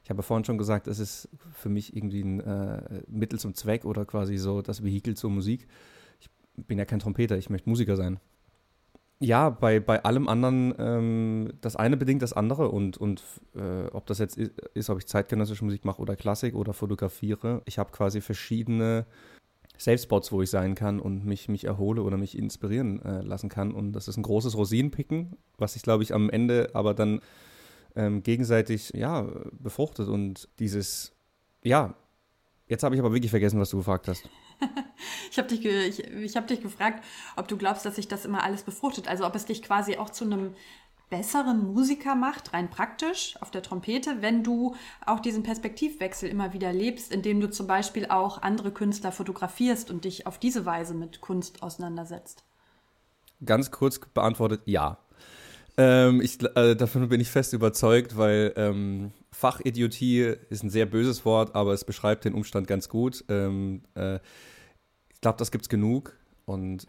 [0.04, 3.86] ich habe vorhin schon gesagt, es ist für mich irgendwie ein äh, Mittel zum Zweck
[3.86, 5.68] oder quasi so das Vehikel zur Musik
[6.58, 8.20] bin ja kein Trompeter, ich möchte Musiker sein.
[9.20, 13.24] Ja, bei, bei allem anderen, ähm, das eine bedingt das andere und, und
[13.56, 17.80] äh, ob das jetzt ist, ob ich zeitgenössische Musik mache oder Klassik oder fotografiere, ich
[17.80, 19.08] habe quasi verschiedene
[19.78, 23.50] Safe Spots, wo ich sein kann und mich, mich erhole oder mich inspirieren äh, lassen
[23.50, 23.72] kann.
[23.72, 27.22] Und das ist ein großes Rosinenpicken, was sich, glaube ich, am Ende aber dann
[27.96, 30.08] ähm, gegenseitig ja, befruchtet.
[30.08, 31.14] Und dieses,
[31.64, 31.96] ja,
[32.68, 34.28] jetzt habe ich aber wirklich vergessen, was du gefragt hast.
[35.32, 37.04] ich habe dich, ich, ich hab dich gefragt,
[37.36, 39.08] ob du glaubst, dass sich das immer alles befruchtet.
[39.08, 40.54] Also ob es dich quasi auch zu einem
[41.10, 46.74] besseren Musiker macht, rein praktisch auf der Trompete, wenn du auch diesen Perspektivwechsel immer wieder
[46.74, 51.22] lebst, indem du zum Beispiel auch andere Künstler fotografierst und dich auf diese Weise mit
[51.22, 52.44] Kunst auseinandersetzt.
[53.46, 54.98] Ganz kurz beantwortet, ja.
[55.78, 61.24] Ähm, ich, äh, davon bin ich fest überzeugt, weil ähm, Fachidiotie ist ein sehr böses
[61.24, 63.24] Wort, aber es beschreibt den Umstand ganz gut.
[63.30, 64.16] Ähm, äh,
[65.10, 66.88] ich glaube, das gibt es genug und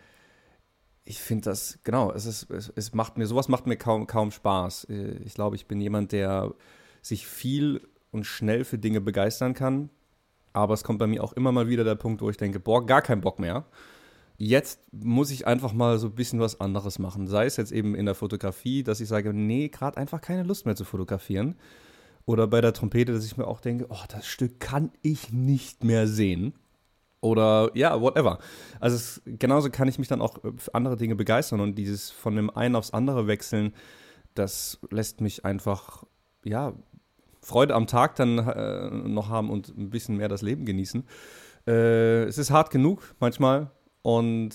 [1.05, 4.31] ich finde das, genau, es, ist, es, es, macht mir, sowas macht mir kaum, kaum
[4.31, 4.85] Spaß.
[4.85, 6.55] Äh, ich glaube, ich bin jemand, der
[7.03, 9.91] sich viel und schnell für Dinge begeistern kann,
[10.55, 12.87] aber es kommt bei mir auch immer mal wieder der Punkt, wo ich denke, boah,
[12.87, 13.67] gar keinen Bock mehr.
[14.39, 17.27] Jetzt muss ich einfach mal so ein bisschen was anderes machen.
[17.27, 20.65] Sei es jetzt eben in der Fotografie, dass ich sage, nee, gerade einfach keine Lust
[20.65, 21.57] mehr zu fotografieren.
[22.29, 25.83] Oder bei der Trompete, dass ich mir auch denke, oh, das Stück kann ich nicht
[25.83, 26.53] mehr sehen.
[27.23, 28.39] Oder ja, whatever.
[28.81, 32.37] Also es, genauso kann ich mich dann auch für andere Dinge begeistern und dieses von
[32.37, 33.73] dem einen aufs andere wechseln,
[34.35, 36.05] das lässt mich einfach,
[36.45, 36.75] ja,
[37.41, 41.05] Freude am Tag dann äh, noch haben und ein bisschen mehr das Leben genießen.
[41.67, 43.71] Äh, es ist hart genug manchmal
[44.03, 44.55] und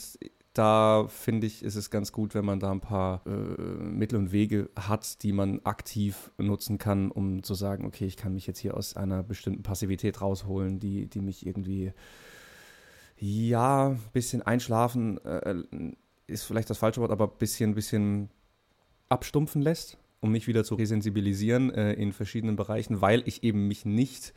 [0.54, 4.32] da finde ich, ist es ganz gut, wenn man da ein paar äh, Mittel und
[4.32, 8.60] Wege hat, die man aktiv nutzen kann, um zu sagen, okay, ich kann mich jetzt
[8.60, 11.92] hier aus einer bestimmten Passivität rausholen, die, die mich irgendwie
[13.18, 15.56] ja, ein bisschen einschlafen äh,
[16.28, 18.30] ist vielleicht das falsche Wort, aber ein bisschen, bisschen
[19.10, 23.86] abstumpfen lässt, um mich wieder zu resensibilisieren äh, in verschiedenen Bereichen, weil ich eben mich
[23.86, 24.34] nicht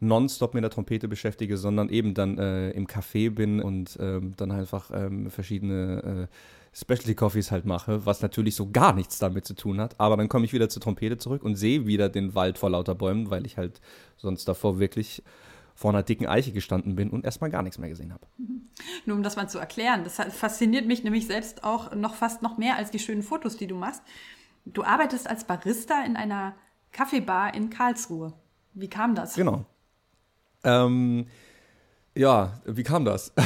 [0.00, 4.50] nonstop mit der Trompete beschäftige, sondern eben dann äh, im Café bin und ähm, dann
[4.50, 6.36] einfach ähm, verschiedene äh,
[6.76, 9.98] Specialty Coffees halt mache, was natürlich so gar nichts damit zu tun hat.
[9.98, 12.94] Aber dann komme ich wieder zur Trompete zurück und sehe wieder den Wald vor lauter
[12.94, 13.80] Bäumen, weil ich halt
[14.18, 15.22] sonst davor wirklich
[15.74, 18.26] vor einer dicken Eiche gestanden bin und erstmal gar nichts mehr gesehen habe.
[19.06, 22.58] Nur um das mal zu erklären, das fasziniert mich nämlich selbst auch noch fast noch
[22.58, 24.02] mehr als die schönen Fotos, die du machst.
[24.66, 26.54] Du arbeitest als Barista in einer
[26.92, 28.32] Kaffeebar in Karlsruhe.
[28.74, 29.34] Wie kam das?
[29.34, 29.64] Genau.
[30.64, 31.26] Ähm,
[32.16, 33.32] ja, wie kam das?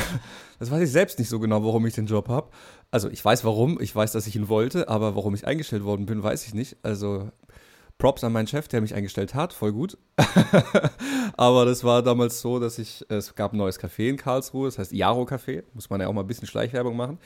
[0.60, 2.50] Das weiß ich selbst nicht so genau, warum ich den Job habe.
[2.90, 6.04] Also ich weiß warum, ich weiß, dass ich ihn wollte, aber warum ich eingestellt worden
[6.04, 6.76] bin, weiß ich nicht.
[6.82, 7.30] Also
[8.00, 9.96] Props an meinen Chef, der mich eingestellt hat, voll gut.
[11.36, 14.78] Aber das war damals so, dass ich, es gab ein neues Café in Karlsruhe, das
[14.78, 17.18] heißt Jaro Café, muss man ja auch mal ein bisschen Schleichwerbung machen.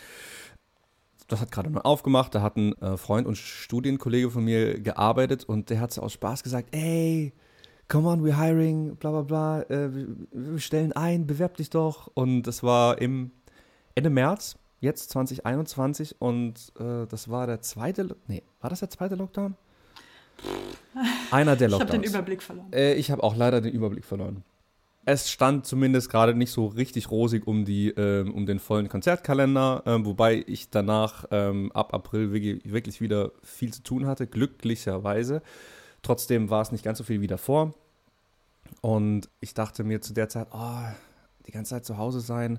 [1.29, 5.45] Das hat gerade neu aufgemacht, da hat ein äh, Freund und Studienkollege von mir gearbeitet
[5.45, 7.33] und der hat so aus Spaß gesagt, ey,
[7.89, 9.91] come on, we're hiring, bla bla bla, äh,
[10.33, 12.11] wir stellen ein, bewerb dich doch.
[12.15, 13.31] Und das war im
[13.95, 19.15] Ende März, jetzt 2021 und äh, das war der zweite, nee, war das der zweite
[19.15, 19.57] Lockdown?
[21.31, 21.91] Einer der Lockdowns.
[21.91, 22.73] Ich habe den Überblick verloren.
[22.73, 24.45] Äh, ich habe auch leider den Überblick verloren.
[25.07, 29.83] Es stand zumindest gerade nicht so richtig rosig um, die, ähm, um den vollen Konzertkalender,
[29.85, 35.43] ähm, wobei ich danach ähm, ab April wirklich wieder viel zu tun hatte, glücklicherweise.
[36.05, 37.75] Trotzdem war es nicht ganz so viel wie davor.
[38.83, 40.85] Und ich dachte mir zu der Zeit, oh,
[41.47, 42.59] die ganze Zeit zu Hause sein,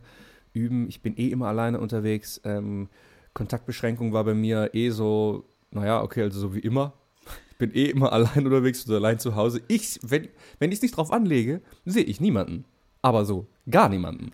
[0.51, 2.41] üben, ich bin eh immer alleine unterwegs.
[2.43, 2.89] Ähm,
[3.33, 6.93] Kontaktbeschränkung war bei mir eh so, naja, okay, also so wie immer
[7.51, 9.61] Ich bin eh immer allein unterwegs oder allein zu Hause.
[9.67, 10.27] Ich, wenn,
[10.59, 12.65] wenn ich es nicht drauf anlege, sehe ich niemanden.
[13.01, 14.31] Aber so, gar niemanden.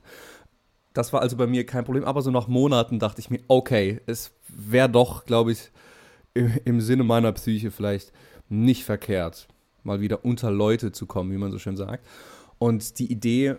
[0.94, 2.06] Das war also bei mir kein Problem.
[2.06, 5.72] Aber so nach Monaten dachte ich mir, okay, es wäre doch, glaube ich,
[6.66, 8.14] im Sinne meiner Psyche vielleicht
[8.52, 9.48] nicht verkehrt,
[9.84, 12.06] mal wieder unter Leute zu kommen, wie man so schön sagt.
[12.60, 13.56] Und die Idee,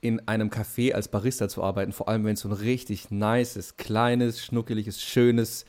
[0.00, 3.76] in einem Café als Barista zu arbeiten, vor allem wenn es so ein richtig nices,
[3.76, 5.66] kleines, schnuckeliges, schönes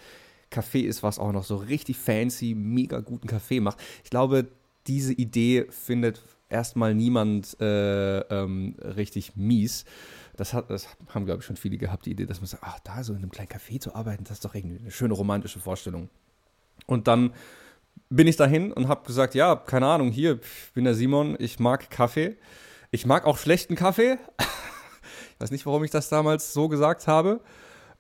[0.51, 3.77] Café ist, was auch noch so richtig fancy, mega guten Kaffee macht.
[4.03, 4.47] Ich glaube,
[4.88, 9.86] diese Idee findet erstmal niemand äh, ähm, richtig mies.
[10.38, 12.79] Das, hat, das haben, glaube ich, schon viele gehabt, die Idee, dass man sagt, ach,
[12.79, 15.60] da so in einem kleinen Café zu arbeiten, das ist doch irgendwie eine schöne romantische
[15.60, 16.10] Vorstellung.
[16.88, 17.34] Und dann
[18.10, 21.60] bin ich dahin und habe gesagt, ja, keine Ahnung, hier, ich bin der Simon, ich
[21.60, 22.38] mag Kaffee.
[22.91, 24.17] Ich mag auch schlechten Kaffee.
[24.39, 27.39] ich weiß nicht, warum ich das damals so gesagt habe.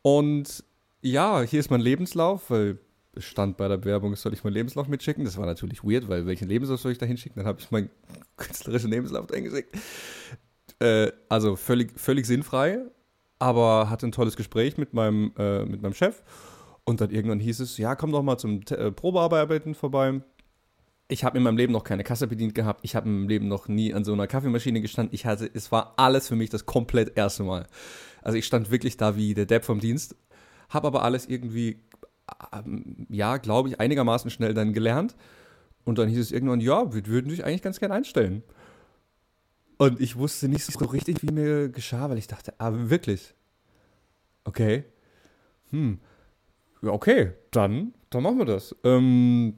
[0.01, 0.63] Und
[1.01, 2.79] ja, hier ist mein Lebenslauf, weil
[3.15, 5.23] es stand bei der Bewerbung, soll ich meinen Lebenslauf mitschicken.
[5.23, 7.37] Das war natürlich weird, weil welchen Lebenslauf soll ich da hinschicken?
[7.37, 7.89] Dann habe ich meinen
[8.37, 9.37] künstlerischen Lebenslauf da.
[10.79, 12.79] Äh, also völlig, völlig sinnfrei,
[13.39, 16.21] aber hatte ein tolles Gespräch mit meinem, äh, mit meinem Chef.
[16.83, 20.21] Und dann irgendwann hieß es, ja, komm doch mal zum äh, Probearbeiten vorbei
[21.11, 22.79] ich habe in meinem Leben noch keine Kasse bedient gehabt.
[22.83, 25.13] Ich habe in meinem Leben noch nie an so einer Kaffeemaschine gestanden.
[25.13, 27.67] Ich hatte, es war alles für mich das komplett erste Mal.
[28.21, 30.15] Also ich stand wirklich da wie der Depp vom Dienst,
[30.69, 31.81] habe aber alles irgendwie,
[32.53, 35.15] ähm, ja, glaube ich, einigermaßen schnell dann gelernt.
[35.83, 38.43] Und dann hieß es irgendwann, ja, wir würden dich eigentlich ganz gern einstellen.
[39.77, 43.33] Und ich wusste nicht so richtig, wie mir geschah, weil ich dachte, ah, wirklich?
[44.45, 44.85] Okay.
[45.71, 45.99] Hm.
[46.81, 48.75] Ja, okay, dann, dann machen wir das.
[48.83, 49.55] Ähm,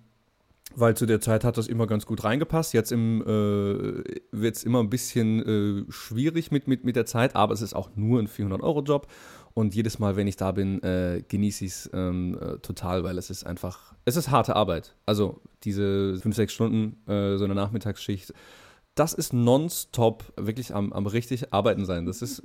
[0.75, 2.73] weil zu der Zeit hat das immer ganz gut reingepasst.
[2.73, 7.53] Jetzt äh, wird es immer ein bisschen äh, schwierig mit, mit, mit der Zeit, aber
[7.53, 9.07] es ist auch nur ein 400-Euro-Job.
[9.53, 13.19] Und jedes Mal, wenn ich da bin, äh, genieße ich es ähm, äh, total, weil
[13.19, 14.95] es ist einfach, es ist harte Arbeit.
[15.05, 18.33] Also diese fünf, sechs Stunden, äh, so eine Nachmittagsschicht,
[18.95, 22.07] das ist nonstop wirklich am, am richtig Arbeiten sein.
[22.07, 22.41] Das ist,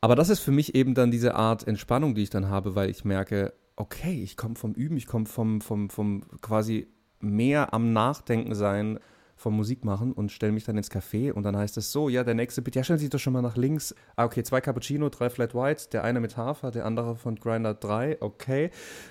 [0.00, 2.90] aber das ist für mich eben dann diese Art Entspannung, die ich dann habe, weil
[2.90, 6.88] ich merke, okay, ich komme vom Üben, ich komme vom, vom, vom quasi
[7.20, 8.98] mehr am Nachdenken sein
[9.38, 12.24] vom Musik machen und stelle mich dann ins Café und dann heißt es so, ja,
[12.24, 13.94] der nächste Bit, ja, stellen Sie doch schon mal nach links.
[14.16, 17.72] Ah, okay, zwei Cappuccino, drei Flat Whites, der eine mit Hafer, der andere von Grinder
[17.72, 18.70] 3, okay.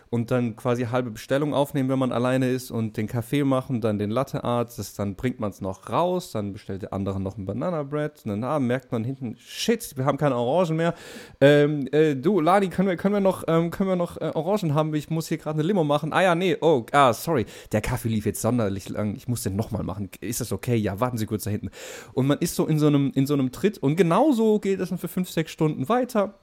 [0.09, 3.99] Und dann quasi halbe Bestellung aufnehmen, wenn man alleine ist und den Kaffee machen, dann
[3.99, 7.37] den Latte Art, das, dann bringt man es noch raus, dann bestellt der andere noch
[7.37, 10.93] ein Banana Bread und dann ah, merkt man hinten, shit, wir haben keine Orangen mehr.
[11.39, 14.73] Ähm, äh, du, Lani, können wir, können wir noch, ähm, können wir noch äh, Orangen
[14.73, 14.93] haben?
[14.93, 16.11] Ich muss hier gerade eine Limo machen.
[16.11, 19.55] Ah ja, nee, oh, ah, sorry, der Kaffee lief jetzt sonderlich lang, ich muss den
[19.55, 20.75] nochmal machen ist das okay?
[20.75, 21.69] Ja, warten Sie kurz da hinten.
[22.13, 24.89] Und man ist so in so einem, in so einem Tritt und genauso geht es
[24.89, 26.36] dann für fünf, sechs Stunden weiter.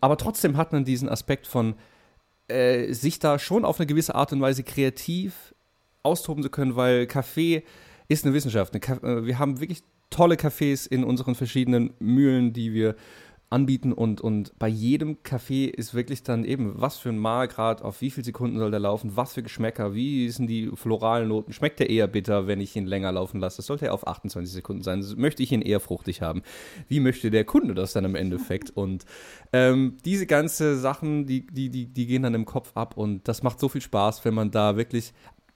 [0.00, 1.74] Aber trotzdem hat man diesen Aspekt von
[2.48, 5.54] äh, sich da schon auf eine gewisse Art und Weise kreativ
[6.02, 7.64] austoben zu können, weil Kaffee
[8.08, 8.74] ist eine Wissenschaft.
[8.74, 12.96] Eine, äh, wir haben wirklich tolle Cafés in unseren verschiedenen Mühlen, die wir
[13.50, 18.02] anbieten und, und bei jedem Kaffee ist wirklich dann eben, was für ein Mahlgrad, auf
[18.02, 21.80] wie viele Sekunden soll der laufen, was für Geschmäcker, wie sind die floralen Noten, schmeckt
[21.80, 25.02] der eher bitter, wenn ich ihn länger laufen lasse, sollte er auf 28 Sekunden sein,
[25.16, 26.42] möchte ich ihn eher fruchtig haben,
[26.88, 28.70] wie möchte der Kunde das dann im Endeffekt?
[28.70, 29.06] Und
[29.54, 33.42] ähm, diese ganze Sachen, die, die, die, die gehen dann im Kopf ab und das
[33.42, 35.14] macht so viel Spaß, wenn man da wirklich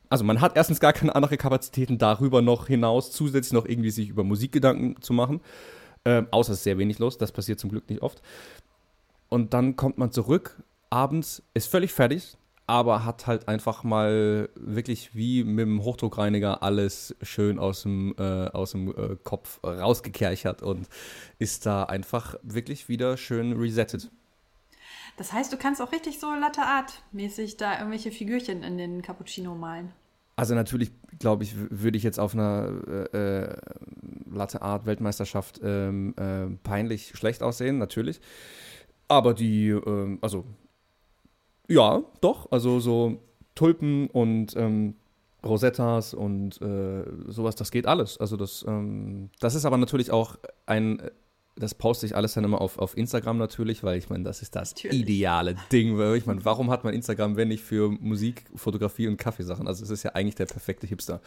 [0.08, 4.10] also man hat erstens gar keine andere Kapazitäten darüber noch hinaus, zusätzlich noch irgendwie sich
[4.10, 5.40] über Musik Gedanken zu machen.
[6.04, 8.22] Ähm, außer es ist sehr wenig los, das passiert zum Glück nicht oft.
[9.28, 12.36] Und dann kommt man zurück, abends ist völlig fertig,
[12.66, 18.48] aber hat halt einfach mal wirklich wie mit dem Hochdruckreiniger alles schön aus dem, äh,
[18.48, 20.88] aus dem äh, Kopf rausgekerchert und
[21.38, 24.10] ist da einfach wirklich wieder schön resettet.
[25.16, 29.02] Das heißt, du kannst auch richtig so Latte Art mäßig da irgendwelche Figürchen in den
[29.02, 29.92] Cappuccino malen.
[30.36, 33.56] Also natürlich, glaube ich, würde ich jetzt auf einer äh, äh,
[34.42, 38.20] Latte Art Weltmeisterschaft ähm, äh, peinlich schlecht aussehen, natürlich.
[39.06, 40.44] Aber die, ähm, also
[41.68, 43.22] ja, doch, also so
[43.54, 44.96] Tulpen und ähm,
[45.44, 48.18] Rosettas und äh, sowas, das geht alles.
[48.18, 51.00] Also das, ähm, das ist aber natürlich auch ein
[51.56, 54.56] das poste ich alles dann immer auf, auf Instagram natürlich, weil ich meine, das ist
[54.56, 55.00] das natürlich.
[55.00, 56.00] ideale Ding.
[56.14, 59.68] Ich meine, warum hat man Instagram, wenn nicht für Musik, Fotografie und Kaffeesachen?
[59.68, 61.20] Also es ist ja eigentlich der perfekte Hipster.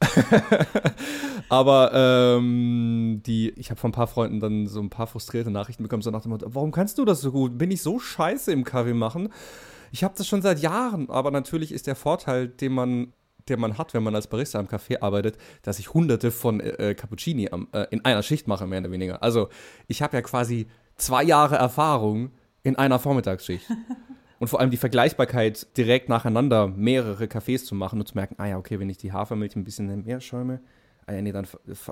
[1.48, 5.82] Aber ähm, die, ich habe von ein paar Freunden dann so ein paar frustrierte Nachrichten
[5.82, 7.56] bekommen, so nach dem Motto, warum kannst du das so gut?
[7.56, 9.30] Bin ich so scheiße im Kaffee machen?
[9.92, 13.12] Ich habe das schon seit Jahren, aber natürlich ist der Vorteil, den man
[13.48, 16.94] der man hat, wenn man als Barista am Café arbeitet, dass ich hunderte von äh,
[16.94, 19.22] Cappuccini am, äh, in einer Schicht mache, mehr oder weniger.
[19.22, 19.48] Also
[19.86, 20.66] ich habe ja quasi
[20.96, 22.30] zwei Jahre Erfahrung
[22.62, 23.66] in einer Vormittagsschicht.
[24.40, 28.46] Und vor allem die Vergleichbarkeit, direkt nacheinander mehrere Kaffees zu machen und zu merken, ah
[28.46, 30.60] ja, okay, wenn ich die Hafermilch ein bisschen mehr schäume,
[31.06, 31.46] ah ja, nee, dann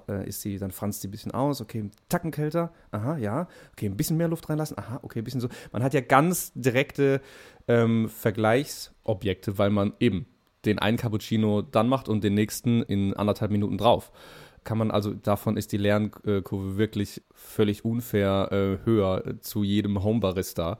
[0.09, 3.87] äh, ist sie, dann franzt sie ein bisschen aus, okay, Tacken kälter, aha, ja, okay,
[3.87, 5.49] ein bisschen mehr Luft reinlassen, aha, okay, ein bisschen so.
[5.71, 7.21] Man hat ja ganz direkte
[7.69, 10.27] ähm, Vergleichsobjekte, weil man eben
[10.65, 14.13] den einen Cappuccino dann macht und den nächsten in anderthalb Minuten drauf.
[14.65, 20.79] Kann man also, davon ist die Lernkurve wirklich völlig unfair äh, höher zu jedem Homebarista.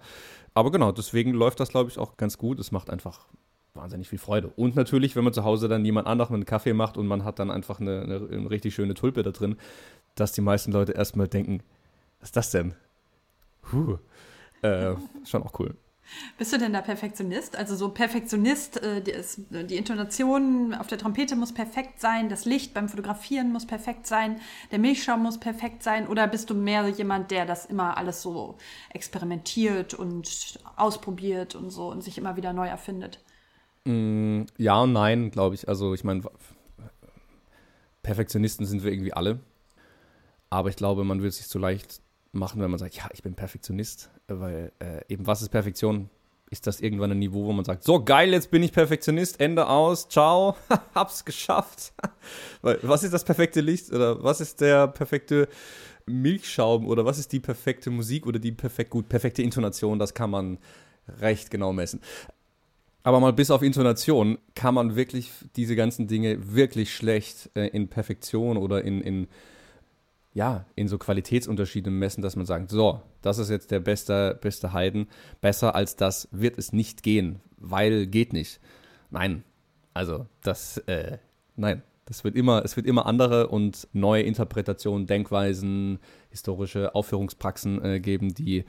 [0.55, 2.61] Aber genau, deswegen läuft das, glaube ich, auch ganz gut.
[2.61, 3.27] Es macht einfach
[3.75, 4.53] wahnsinnig viel Freude.
[4.55, 7.39] Und natürlich, wenn man zu Hause dann jemand anderem einen Kaffee macht und man hat
[7.39, 9.57] dann einfach eine, eine, eine richtig schöne Tulpe da drin,
[10.15, 11.63] dass die meisten Leute erstmal denken,
[12.21, 12.75] was ist das denn?
[13.63, 13.99] Puh.
[14.61, 15.75] Äh, schon auch cool.
[16.37, 17.57] Bist du denn da Perfektionist?
[17.57, 22.45] Also so Perfektionist, äh, die, ist, die, Intonation auf der Trompete muss perfekt sein, das
[22.45, 24.41] Licht beim Fotografieren muss perfekt sein,
[24.71, 28.57] der Milchschaum muss perfekt sein oder bist du mehr jemand, der das immer alles so
[28.91, 33.21] experimentiert und ausprobiert und so und sich immer wieder neu erfindet?
[33.85, 35.69] Mm, ja und nein, glaube ich.
[35.69, 36.23] Also ich meine,
[38.03, 39.41] Perfektionisten sind wir irgendwie alle.
[40.51, 42.03] Aber ich glaube, man es sich so leicht
[42.33, 44.11] machen, wenn man sagt, ja, ich bin Perfektionist.
[44.29, 46.11] Weil äh, eben, was ist Perfektion?
[46.51, 49.67] Ist das irgendwann ein Niveau, wo man sagt, so geil, jetzt bin ich Perfektionist, Ende
[49.69, 50.57] aus, ciao,
[50.95, 51.95] hab's geschafft.
[52.63, 55.49] Weil, was ist das perfekte Licht oder was ist der perfekte
[56.05, 59.99] Milchschaum oder was ist die perfekte Musik oder die perfekt gut perfekte Intonation?
[59.99, 60.59] Das kann man
[61.21, 62.01] recht genau messen.
[63.03, 67.89] Aber mal bis auf Intonation kann man wirklich diese ganzen Dinge wirklich schlecht äh, in
[67.89, 69.27] Perfektion oder in, in,
[70.35, 74.73] ja, in so Qualitätsunterschiede messen, dass man sagt, so, das ist jetzt der beste, beste
[74.73, 75.09] Heiden,
[75.41, 78.61] besser als das wird es nicht gehen, weil geht nicht.
[79.11, 79.45] Nein,
[79.95, 81.19] also das, äh,
[81.57, 85.99] nein, das wird immer, es wird immer andere und neue Interpretationen, Denkweisen,
[86.31, 88.65] historische Aufführungspraxen äh, geben, die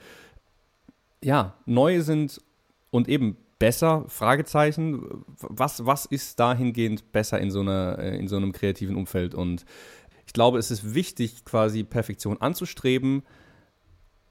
[1.22, 2.40] ja neu sind
[2.90, 4.04] und eben besser?
[4.08, 5.24] Fragezeichen.
[5.38, 9.34] Was, was ist dahingehend besser in so, einer, äh, in so einem kreativen Umfeld?
[9.34, 9.64] Und
[10.26, 13.22] ich glaube, es ist wichtig, quasi Perfektion anzustreben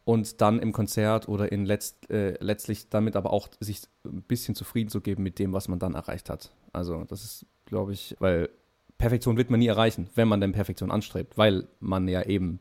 [0.06, 4.56] und dann im Konzert oder in letzt, äh, letztlich damit aber auch sich ein bisschen
[4.56, 6.52] zufrieden zu geben mit dem, was man dann erreicht hat.
[6.74, 8.50] Also das ist, glaube ich, weil
[8.98, 12.60] Perfektion wird man nie erreichen, wenn man denn Perfektion anstrebt, weil man ja eben,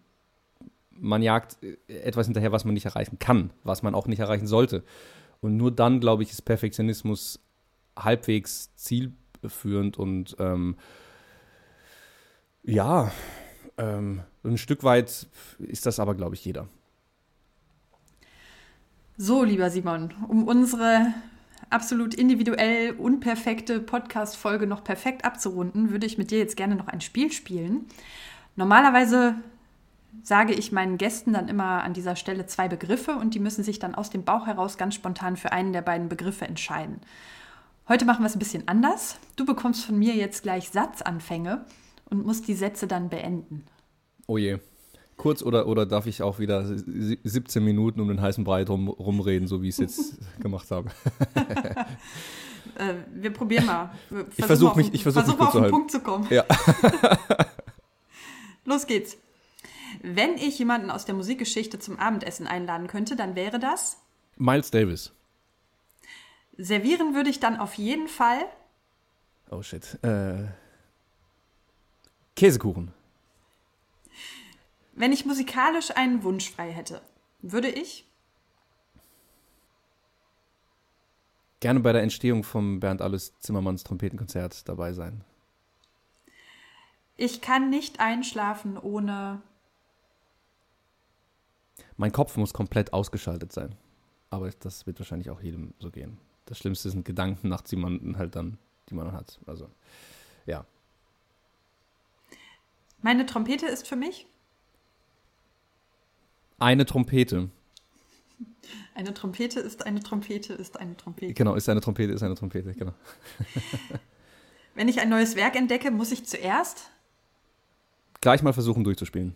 [0.90, 4.46] man jagt äh, etwas hinterher, was man nicht erreichen kann, was man auch nicht erreichen
[4.46, 4.84] sollte.
[5.40, 7.40] Und nur dann, glaube ich, ist Perfektionismus
[7.96, 10.76] halbwegs zielführend und ähm,
[12.62, 13.10] ja,
[13.78, 15.26] ähm, ein Stück weit
[15.58, 16.68] ist das aber, glaube ich, jeder.
[19.16, 21.14] So, lieber Simon, um unsere
[21.70, 27.00] absolut individuell unperfekte Podcast-Folge noch perfekt abzurunden, würde ich mit dir jetzt gerne noch ein
[27.00, 27.86] Spiel spielen.
[28.56, 29.36] Normalerweise
[30.22, 33.78] sage ich meinen Gästen dann immer an dieser Stelle zwei Begriffe und die müssen sich
[33.78, 37.00] dann aus dem Bauch heraus ganz spontan für einen der beiden Begriffe entscheiden.
[37.88, 39.18] Heute machen wir es ein bisschen anders.
[39.36, 41.64] Du bekommst von mir jetzt gleich Satzanfänge
[42.12, 43.64] und musst die Sätze dann beenden.
[44.26, 44.58] Oh je.
[45.16, 49.48] Kurz oder, oder darf ich auch wieder 17 Minuten um den heißen Brei rum, rumreden,
[49.48, 50.90] so wie ich es jetzt gemacht habe?
[52.76, 53.92] äh, wir probieren mal.
[54.08, 56.26] Versuch ich versuche mich, ich versuch versuch mich auf den Punkt zu kommen.
[56.28, 56.44] Ja.
[58.66, 59.16] Los geht's.
[60.02, 63.96] Wenn ich jemanden aus der Musikgeschichte zum Abendessen einladen könnte, dann wäre das
[64.36, 65.12] Miles Davis.
[66.58, 68.44] Servieren würde ich dann auf jeden Fall.
[69.50, 69.98] Oh shit.
[70.02, 70.48] Äh,
[72.42, 72.90] Käsekuchen.
[74.94, 77.00] Wenn ich musikalisch einen Wunsch frei hätte,
[77.40, 78.04] würde ich
[81.60, 85.22] gerne bei der Entstehung vom Bernd Alles Zimmermanns Trompetenkonzert dabei sein.
[87.16, 89.40] Ich kann nicht einschlafen ohne
[91.96, 93.76] mein Kopf muss komplett ausgeschaltet sein.
[94.30, 96.18] Aber das wird wahrscheinlich auch jedem so gehen.
[96.46, 99.38] Das Schlimmste sind Gedanken nachts, die man halt dann, die man hat.
[99.46, 99.70] Also,
[100.44, 100.66] ja.
[103.02, 104.26] Meine Trompete ist für mich?
[106.58, 107.50] Eine Trompete.
[108.94, 111.34] Eine Trompete ist eine Trompete ist eine Trompete.
[111.34, 112.94] Genau, ist eine Trompete, ist eine Trompete, genau.
[114.74, 116.90] Wenn ich ein neues Werk entdecke, muss ich zuerst
[118.20, 119.34] gleich mal versuchen durchzuspielen.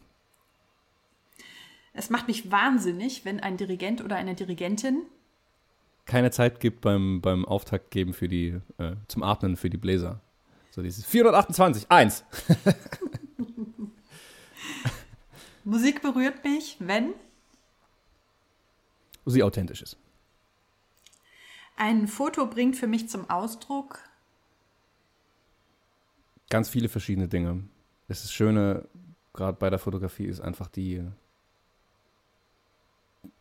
[1.93, 5.03] Es macht mich wahnsinnig, wenn ein Dirigent oder eine Dirigentin
[6.07, 10.21] keine Zeit gibt beim, beim Auftakt geben für die, äh, zum Atmen für die Bläser.
[10.71, 12.25] So dieses 428, 1.
[15.67, 17.13] Musik berührt mich, wenn
[19.25, 19.97] sie authentisch ist.
[21.77, 23.99] Ein Foto bringt für mich zum Ausdruck
[26.51, 27.65] ganz viele verschiedene Dinge.
[28.07, 28.87] Das ist Schöne,
[29.33, 31.03] gerade bei der Fotografie, ist einfach die,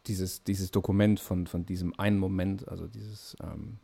[0.07, 3.77] dieses, dieses Dokument von, von diesem einen Moment, also dieses ähm,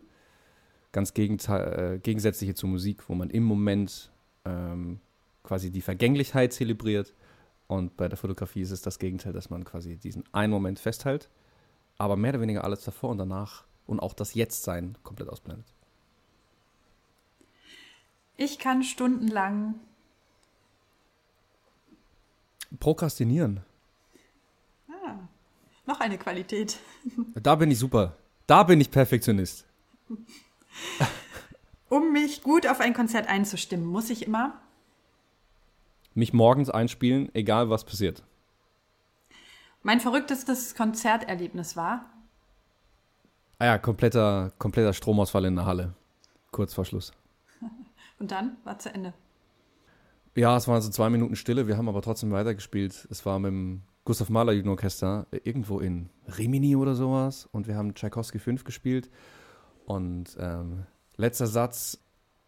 [0.91, 4.11] ganz äh, gegensätzliche zur Musik, wo man im Moment
[4.45, 4.99] ähm,
[5.43, 7.13] quasi die Vergänglichkeit zelebriert.
[7.71, 11.29] Und bei der Fotografie ist es das Gegenteil, dass man quasi diesen einen Moment festhält,
[11.97, 15.65] aber mehr oder weniger alles davor und danach und auch das Jetztsein komplett ausblendet.
[18.35, 19.75] Ich kann stundenlang
[22.77, 23.61] prokrastinieren.
[24.89, 25.19] Ah,
[25.85, 26.77] noch eine Qualität.
[27.41, 28.17] Da bin ich super.
[28.47, 29.65] Da bin ich Perfektionist.
[31.87, 34.59] Um mich gut auf ein Konzert einzustimmen, muss ich immer
[36.13, 38.23] mich morgens einspielen, egal was passiert.
[39.83, 42.05] Mein verrücktestes Konzerterlebnis war?
[43.57, 45.93] Ah ja, kompletter, kompletter Stromausfall in der Halle.
[46.51, 47.13] Kurz vor Schluss.
[48.19, 49.13] Und dann war zu Ende.
[50.35, 51.67] Ja, es waren so zwei Minuten Stille.
[51.67, 53.07] Wir haben aber trotzdem weitergespielt.
[53.09, 57.47] Es war mit dem Gustav Mahler Jugendorchester irgendwo in Rimini oder sowas.
[57.51, 59.09] Und wir haben Tchaikovsky 5 gespielt.
[59.85, 60.85] Und ähm,
[61.17, 62.00] letzter Satz,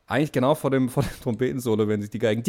[0.07, 2.43] eigentlich genau vor dem, vor dem Trompetensolo, wenn sich die Geigen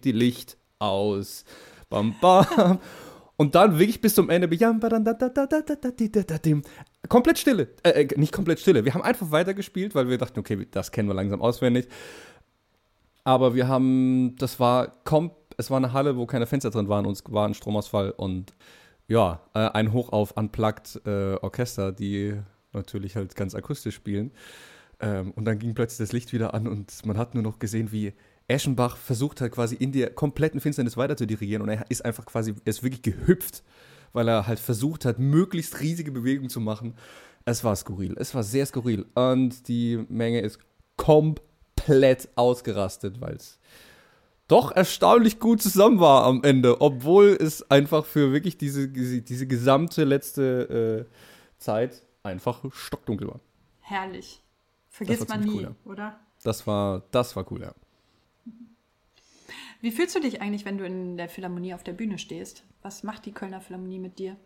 [0.00, 1.44] die Licht aus.
[1.88, 2.80] Bam, bam.
[3.36, 4.50] Und dann wirklich bis zum Ende.
[7.08, 7.68] Komplett Stille.
[7.82, 8.84] Äh, nicht komplett Stille.
[8.84, 11.86] Wir haben einfach weitergespielt, weil wir dachten, okay, das kennen wir langsam auswendig.
[13.24, 15.02] Aber wir haben, das war,
[15.56, 18.54] es war eine Halle, wo keine Fenster drin waren und es war ein Stromausfall und
[19.08, 22.34] ja, äh, ein Hoch auf Unplugged äh, Orchester, die
[22.72, 24.32] natürlich halt ganz akustisch spielen.
[25.00, 27.92] Ähm, und dann ging plötzlich das Licht wieder an und man hat nur noch gesehen,
[27.92, 28.14] wie
[28.48, 32.24] Eschenbach versucht hat, quasi in der kompletten Finsternis weiter zu dirigieren und er ist einfach
[32.24, 33.62] quasi, er ist wirklich gehüpft,
[34.12, 36.94] weil er halt versucht hat, möglichst riesige Bewegungen zu machen.
[37.44, 40.60] Es war skurril, es war sehr skurril und die Menge ist
[40.96, 43.58] komplett ausgerastet, weil es
[44.48, 50.04] doch erstaunlich gut zusammen war am Ende, obwohl es einfach für wirklich diese, diese gesamte
[50.04, 51.12] letzte äh,
[51.58, 53.40] Zeit einfach stockdunkel war.
[53.80, 54.40] Herrlich.
[54.88, 55.74] Vergisst man nie, cool, ja.
[55.84, 56.20] oder?
[56.42, 57.74] Das war, das war cool, ja.
[59.80, 62.64] Wie fühlst du dich eigentlich, wenn du in der Philharmonie auf der Bühne stehst?
[62.82, 64.36] Was macht die Kölner Philharmonie mit dir?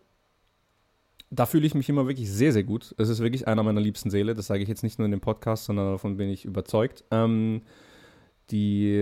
[1.30, 2.94] Da fühle ich mich immer wirklich sehr, sehr gut.
[2.98, 4.34] Es ist wirklich einer meiner liebsten Seele.
[4.34, 7.04] Das sage ich jetzt nicht nur in dem Podcast, sondern davon bin ich überzeugt.
[7.12, 7.62] Ähm,
[8.50, 8.98] die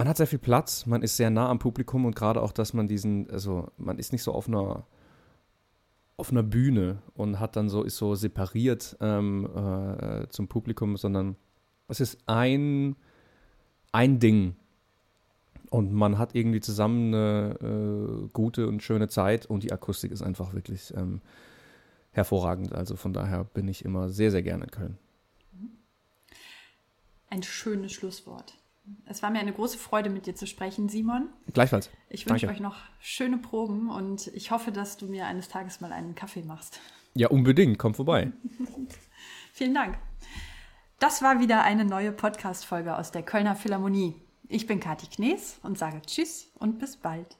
[0.00, 2.72] man hat sehr viel Platz, man ist sehr nah am Publikum und gerade auch, dass
[2.72, 4.86] man diesen, also man ist nicht so auf einer
[6.16, 11.36] auf einer Bühne und hat dann so, ist so separiert ähm, äh, zum Publikum, sondern
[11.88, 12.96] es ist ein,
[13.92, 14.56] ein Ding.
[15.68, 20.22] Und man hat irgendwie zusammen eine äh, gute und schöne Zeit und die Akustik ist
[20.22, 21.20] einfach wirklich ähm,
[22.12, 22.72] hervorragend.
[22.72, 24.98] Also von daher bin ich immer sehr, sehr gerne in Köln.
[27.28, 28.59] Ein schönes Schlusswort.
[29.06, 31.28] Es war mir eine große Freude, mit dir zu sprechen, Simon.
[31.52, 31.90] Gleichfalls.
[32.08, 35.92] Ich wünsche euch noch schöne Proben und ich hoffe, dass du mir eines Tages mal
[35.92, 36.80] einen Kaffee machst.
[37.14, 37.78] Ja, unbedingt.
[37.78, 38.32] Komm vorbei.
[39.52, 39.98] Vielen Dank.
[40.98, 44.14] Das war wieder eine neue Podcast-Folge aus der Kölner Philharmonie.
[44.48, 47.36] Ich bin Kathi Knees und sage Tschüss und bis bald.